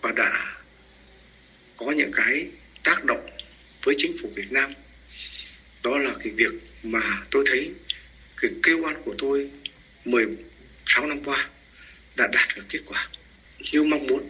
và 0.00 0.12
đã 0.16 0.56
có 1.76 1.90
những 1.90 2.12
cái 2.12 2.46
tác 2.84 3.04
động 3.04 3.30
với 3.82 3.94
chính 3.98 4.16
phủ 4.22 4.32
Việt 4.34 4.52
Nam. 4.52 4.72
Đó 5.82 5.98
là 5.98 6.14
cái 6.24 6.32
việc 6.36 6.52
mà 6.82 7.22
tôi 7.30 7.44
thấy 7.46 7.70
cái 8.36 8.50
kêu 8.62 8.80
oan 8.82 9.02
của 9.04 9.14
tôi 9.18 9.50
16 10.04 11.06
năm 11.06 11.24
qua 11.24 11.48
đã 12.16 12.26
đạt 12.26 12.56
được 12.56 12.64
kết 12.68 12.80
quả 12.86 13.08
như 13.72 13.82
mong 13.82 14.06
muốn. 14.06 14.28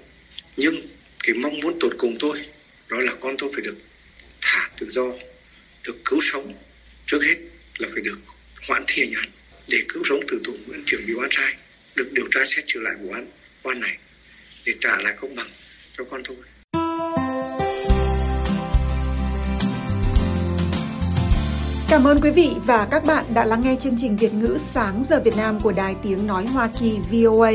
Nhưng 0.56 0.86
cái 1.24 1.34
mong 1.34 1.60
muốn 1.60 1.78
tột 1.80 1.92
cùng 1.98 2.16
tôi, 2.18 2.44
đó 2.88 2.98
là 2.98 3.14
con 3.20 3.36
tôi 3.38 3.50
phải 3.52 3.62
được 3.62 3.76
thả 4.40 4.70
tự 4.78 4.90
do, 4.90 5.12
được 5.84 5.96
cứu 6.04 6.18
sống 6.22 6.54
trước 7.06 7.24
hết 7.24 7.36
là 7.78 7.88
phải 7.92 8.02
được 8.02 8.18
hoãn 8.68 8.84
thi 8.86 9.02
hành 9.02 9.12
án 9.22 9.30
để 9.70 9.78
cứu 9.88 10.02
sống 10.08 10.20
tử 10.28 10.40
tù 10.44 10.52
Nguyễn 10.66 10.82
Trường 10.86 11.00
bị 11.06 11.14
oan 11.14 11.28
sai 11.30 11.54
được 11.96 12.10
điều 12.12 12.26
tra 12.30 12.40
xét 12.44 12.64
xử 12.66 12.80
lại 12.80 12.94
vụ 13.02 13.12
án 13.12 13.26
oan 13.62 13.80
này, 13.80 13.96
để 14.66 14.74
trả 14.80 14.96
lại 14.96 15.14
công 15.20 15.34
bằng 15.36 15.48
cho 15.98 16.04
con 16.10 16.22
tôi 16.24 16.36
Cảm 21.90 22.04
ơn 22.04 22.20
quý 22.20 22.30
vị 22.30 22.50
và 22.66 22.88
các 22.90 23.04
bạn 23.04 23.24
đã 23.34 23.44
lắng 23.44 23.62
nghe 23.64 23.76
chương 23.80 23.96
trình 23.98 24.16
Việt 24.16 24.34
ngữ 24.34 24.58
sáng 24.74 25.04
giờ 25.10 25.20
Việt 25.24 25.36
Nam 25.36 25.60
của 25.62 25.72
Đài 25.72 25.94
Tiếng 26.02 26.26
Nói 26.26 26.46
Hoa 26.46 26.68
Kỳ 26.80 26.98
VOA. 27.10 27.52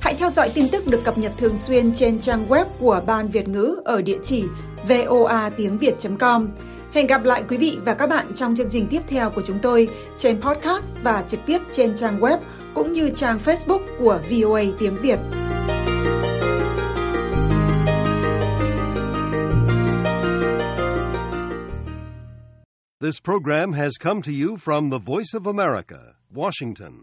Hãy 0.00 0.14
theo 0.18 0.30
dõi 0.30 0.50
tin 0.54 0.68
tức 0.72 0.86
được 0.86 1.04
cập 1.04 1.18
nhật 1.18 1.32
thường 1.38 1.58
xuyên 1.58 1.94
trên 1.94 2.18
trang 2.18 2.46
web 2.48 2.64
của 2.78 3.02
Ban 3.06 3.28
Việt 3.28 3.48
ngữ 3.48 3.76
ở 3.84 4.02
địa 4.02 4.18
chỉ 4.24 4.44
voa 4.88 5.50
tiếng 5.50 5.78
việt.com. 5.78 6.48
Hẹn 6.94 7.06
gặp 7.06 7.24
lại 7.24 7.44
quý 7.48 7.56
vị 7.56 7.78
và 7.84 7.94
các 7.94 8.06
bạn 8.06 8.26
trong 8.34 8.56
chương 8.56 8.68
trình 8.70 8.86
tiếp 8.90 9.02
theo 9.06 9.30
của 9.30 9.42
chúng 9.46 9.58
tôi 9.62 9.88
trên 10.18 10.40
podcast 10.40 10.96
và 11.02 11.24
trực 11.28 11.40
tiếp 11.46 11.58
trên 11.72 11.96
trang 11.96 12.20
web 12.20 12.38
cũng 12.74 12.92
như 12.92 13.10
trang 13.14 13.38
Facebook 13.44 13.80
của 13.98 14.20
VOA 14.30 14.62
tiếng 14.78 14.96
Việt. 15.02 15.18
This 23.00 23.18
program 23.24 23.72
has 23.72 23.92
come 24.04 24.20
to 24.26 24.32
you 24.42 24.56
from 24.64 24.90
the 24.90 24.98
Voice 25.06 25.32
of 25.32 25.46
America, 25.46 25.98
Washington. 26.34 26.92